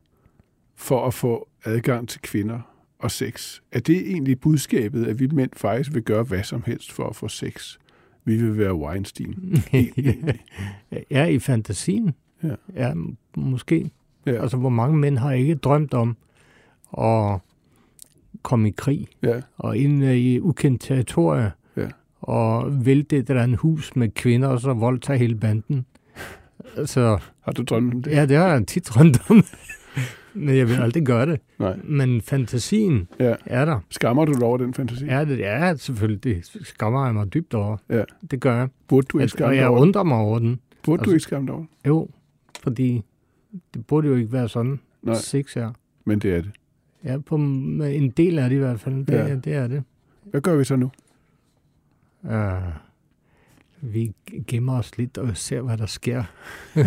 for 0.76 1.08
at 1.08 1.14
få 1.14 1.50
adgang 1.66 2.10
til 2.10 2.22
kvinder 2.22 2.60
og 3.00 3.12
sex. 3.12 3.62
Er 3.72 3.80
det 3.80 4.12
egentlig 4.12 4.40
budskabet, 4.40 5.06
at 5.06 5.20
vi 5.20 5.28
mænd 5.28 5.52
faktisk 5.54 5.94
vil 5.94 6.04
gøre 6.04 6.24
hvad 6.24 6.44
som 6.44 6.64
helst 6.66 6.92
for 6.92 7.08
at 7.10 7.16
få 7.16 7.28
sex? 7.28 7.78
Vi 8.26 8.36
vil 8.36 8.58
være 8.58 8.76
Weinstein. 8.76 9.64
ja, 11.12 11.26
i 11.26 11.40
fantasien. 11.40 12.14
Ja. 12.44 12.56
ja 12.76 12.94
måske. 13.36 13.92
Ja. 14.28 14.42
Altså, 14.42 14.58
hvor 14.58 14.70
mange 14.70 14.98
mænd 14.98 15.18
har 15.18 15.32
ikke 15.32 15.56
drømt 15.56 15.94
om 15.94 16.18
at 16.98 17.40
komme 18.44 18.68
i 18.70 18.74
krig 18.78 19.08
Ja, 19.24 19.42
og 19.58 19.78
ind 19.78 20.04
i 20.04 20.40
ukendt 20.40 20.82
territorie 20.82 21.52
Ja. 21.78 21.88
og 22.22 22.86
vælte 22.86 23.18
et 23.18 23.30
eller 23.30 23.44
andet 23.44 23.58
hus 23.60 23.96
med 23.96 24.10
kvinder 24.10 24.48
og 24.48 24.60
så 24.60 24.74
voldtage 24.74 25.20
hele 25.20 25.36
banden. 25.36 25.86
Altså, 26.78 27.18
har 27.42 27.52
du 27.52 27.64
drømt 27.64 27.94
om 27.94 28.02
det? 28.04 28.12
ja, 28.12 28.26
det 28.26 28.38
har 28.38 28.48
jeg 28.48 28.68
tit 28.68 28.88
drømt 28.88 29.30
om. 29.30 29.44
Men 30.34 30.58
jeg 30.58 30.68
vil 30.70 30.76
aldrig 30.76 31.04
gøre 31.06 31.26
det. 31.26 31.40
Nej. 31.60 31.76
Men 31.84 32.22
fantasien 32.22 33.08
Ja. 33.20 33.36
er 33.46 33.66
der. 33.66 33.80
Skammer 33.90 34.26
du 34.26 34.34
dig 34.34 34.44
over 34.44 34.58
den 34.58 34.74
fantasi? 34.74 35.06
Ja, 35.06 35.26
det 35.26 35.46
er 35.46 35.76
selvfølgelig. 35.76 36.24
Det 36.24 36.50
skammer 36.64 37.06
jeg 37.06 37.14
mig 37.14 37.34
dybt 37.34 37.54
over. 37.54 37.78
Ja. 37.90 38.04
Det 38.32 38.40
gør 38.40 38.58
jeg. 38.58 38.68
Burde 38.88 39.08
du 39.12 39.18
ikke 39.20 39.30
skamme 39.30 39.48
og 39.50 39.54
dig 39.54 39.60
jeg 39.62 39.68
over? 39.70 39.80
undrer 39.82 40.04
mig 40.04 40.18
over 40.18 40.40
den. 40.40 40.60
Burde 40.84 40.98
du 40.98 41.02
altså- 41.02 41.12
ikke 41.14 41.24
skamme 41.24 41.48
dig 41.48 41.56
over? 41.56 41.66
Jo, 41.88 42.10
fordi 42.64 43.04
det 43.74 43.86
burde 43.86 44.08
jo 44.08 44.16
ikke 44.16 44.32
være 44.32 44.50
sådan, 44.50 44.80
Nej. 45.04 45.16
sex 45.16 45.58
er. 45.58 45.72
Men 46.06 46.20
det 46.20 46.36
er 46.36 46.42
det. 46.42 46.52
Ja, 47.04 47.18
på 47.18 47.36
en 47.36 48.10
del 48.10 48.40
af 48.40 48.50
det 48.50 48.56
i 48.56 48.60
hvert 48.60 48.80
fald. 48.80 49.06
Det, 49.06 49.14
Ja. 49.14 49.28
ja. 49.28 49.36
det 49.36 49.54
er 49.54 49.68
det. 49.68 49.84
Hvad 50.24 50.42
gør 50.42 50.56
vi 50.56 50.64
så 50.64 50.76
nu? 50.76 50.92
Uh, 52.24 52.32
vi 53.82 54.12
gemmer 54.48 54.78
os 54.80 54.98
lidt 54.98 55.18
og 55.18 55.38
ser, 55.38 55.62
hvad 55.62 55.78
der 55.78 55.86
sker. 55.86 56.24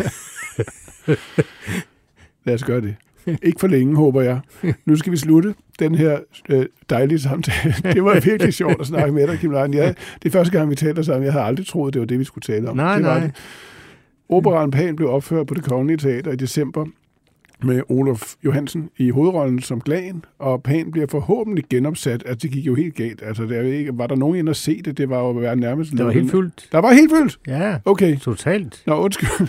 Lad 2.45 2.53
os 2.53 2.63
gøre 2.63 2.81
det. 2.81 2.95
Ikke 3.43 3.59
for 3.59 3.67
længe, 3.67 3.95
håber 3.95 4.21
jeg. 4.21 4.39
Nu 4.85 4.95
skal 4.95 5.11
vi 5.11 5.17
slutte 5.17 5.55
den 5.79 5.95
her 5.95 6.19
øh, 6.49 6.65
dejlige 6.89 7.19
samtale. 7.19 7.73
Det 7.93 8.03
var 8.03 8.19
virkelig 8.19 8.53
sjovt 8.53 8.81
at 8.81 8.87
snakke 8.87 9.11
med 9.13 9.27
dig, 9.27 9.39
Kim 9.39 9.51
Lein. 9.51 9.73
Jeg, 9.73 9.95
det 10.23 10.29
er 10.29 10.31
første 10.39 10.57
gang, 10.57 10.69
vi 10.69 10.75
taler 10.75 11.01
sammen. 11.01 11.23
Jeg 11.23 11.33
havde 11.33 11.45
aldrig 11.45 11.67
troet, 11.67 11.93
det 11.93 11.99
var 11.99 12.05
det, 12.05 12.19
vi 12.19 12.23
skulle 12.23 12.41
tale 12.55 12.69
om. 12.69 12.75
Nej, 12.77 12.95
det 12.95 13.05
var 13.05 13.19
nej. 13.19 13.27
Det. 13.27 13.35
Operaen 14.31 14.71
Pan 14.71 14.95
blev 14.95 15.09
opført 15.09 15.47
på 15.47 15.53
det 15.53 15.63
Kongelige 15.63 15.97
Teater 15.97 16.31
i 16.31 16.35
december 16.35 16.85
med 17.63 17.81
Olof 17.89 18.33
Johansen 18.45 18.89
i 18.97 19.09
hovedrollen 19.09 19.61
som 19.61 19.81
Glan, 19.81 20.25
og 20.39 20.63
Pan 20.63 20.91
bliver 20.91 21.07
forhåbentlig 21.07 21.65
genopsat. 21.69 22.23
Altså, 22.25 22.39
det 22.47 22.51
gik 22.51 22.67
jo 22.67 22.75
helt 22.75 22.95
galt. 22.95 23.21
Altså, 23.25 23.43
der 23.43 23.57
er 23.57 23.61
ikke, 23.63 23.97
var 23.97 24.07
der 24.07 24.15
nogen 24.15 24.35
ind 24.35 24.49
at 24.49 24.55
se 24.55 24.81
det? 24.81 24.97
Det 24.97 25.09
var 25.09 25.19
jo 25.27 25.55
nærmest... 25.55 25.91
Det 25.91 26.05
var 26.05 26.11
helt 26.11 26.31
fyldt. 26.31 26.67
Der 26.71 26.77
var 26.77 26.93
helt 26.93 27.11
fyldt? 27.11 27.39
Ja, 27.47 27.75
Okay. 27.85 28.17
totalt. 28.17 28.83
Nå, 28.87 28.95
undskyld. 28.95 29.47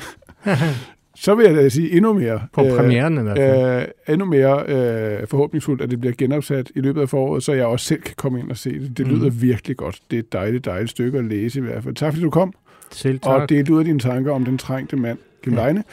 Så 1.16 1.34
vil 1.34 1.46
jeg 1.46 1.54
da 1.54 1.68
sige 1.68 1.96
endnu 1.96 2.12
mere. 2.12 2.40
På 2.52 2.62
premieren 2.76 3.18
i 3.18 3.22
hvert 3.22 3.36
fald. 3.38 3.82
Øh, 4.08 4.14
endnu 4.14 4.26
mere 4.26 4.64
øh, 4.68 5.26
forhåbningsfuldt, 5.26 5.82
at 5.82 5.90
det 5.90 6.00
bliver 6.00 6.14
genopsat 6.18 6.70
i 6.74 6.80
løbet 6.80 7.00
af 7.00 7.08
foråret, 7.08 7.42
så 7.42 7.52
jeg 7.52 7.66
også 7.66 7.86
selv 7.86 8.00
kan 8.02 8.14
komme 8.16 8.40
ind 8.40 8.50
og 8.50 8.56
se 8.56 8.78
det. 8.80 8.98
Det 8.98 9.06
Mhm. 9.06 9.16
lyder 9.16 9.30
virkelig 9.30 9.76
godt. 9.76 10.00
Det 10.10 10.16
er 10.16 10.20
et 10.20 10.32
dejligt, 10.32 10.64
dejligt 10.64 10.90
stykke 10.90 11.18
at 11.18 11.24
læse 11.24 11.58
i 11.58 11.62
hvert 11.62 11.82
fald. 11.84 11.94
Tak 11.94 12.12
fordi 12.12 12.24
du 12.24 12.30
kom, 12.30 12.52
Selv 12.92 13.20
og 13.22 13.40
tak. 13.40 13.48
delte 13.48 13.72
ud 13.72 13.78
af 13.78 13.84
dine 13.84 13.98
tanker 13.98 14.32
om 14.32 14.44
den 14.44 14.58
trængte 14.58 14.96
mand, 14.96 15.18
Kim 15.44 15.54
Ja. 15.54 15.64
Leine. 15.64 15.84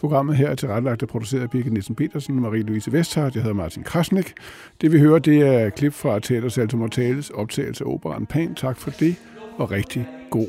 Programmet 0.00 0.36
her 0.36 0.48
er 0.48 0.54
tilrettelagt 0.54 1.02
og 1.02 1.08
produceret 1.08 1.42
af 1.42 1.50
Birgit 1.50 1.72
Nielsen 1.72 1.94
Petersen, 1.94 2.38
Marie-Louise 2.46 2.92
Vesthardt, 2.92 3.34
jeg 3.34 3.42
hedder 3.42 3.56
Martin 3.56 3.82
Krasnik. 3.82 4.32
Det 4.80 4.92
vi 4.92 4.98
hører, 4.98 5.18
det 5.18 5.40
er 5.42 5.70
klip 5.70 5.92
fra 5.92 6.18
Teater 6.18 6.48
Salto 6.48 6.76
Mortales 6.76 7.30
optagelse 7.30 7.84
af 7.84 7.88
operan 7.88 8.26
Pan. 8.26 8.54
Tak 8.54 8.76
for 8.76 8.90
det, 8.90 9.16
og 9.56 9.70
rigtig 9.70 10.08
god 10.30 10.46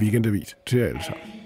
weekendavis 0.00 0.56
til 0.66 0.78
jer 0.78 0.86
alle 0.86 1.02
sammen. 1.02 1.43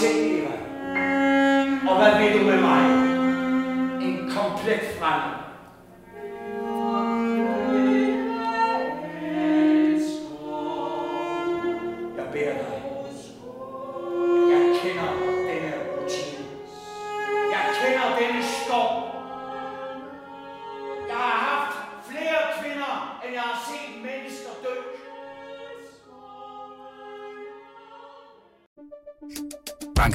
Ting, 0.00 0.16
Eva? 0.38 0.54
Og 1.90 1.94
hvad 1.98 2.12
vil 2.20 2.40
du 2.40 2.44
med 2.46 2.60
mig? 2.60 2.82
En 4.06 4.30
komplet 4.36 4.80
fremmed. 4.98 5.33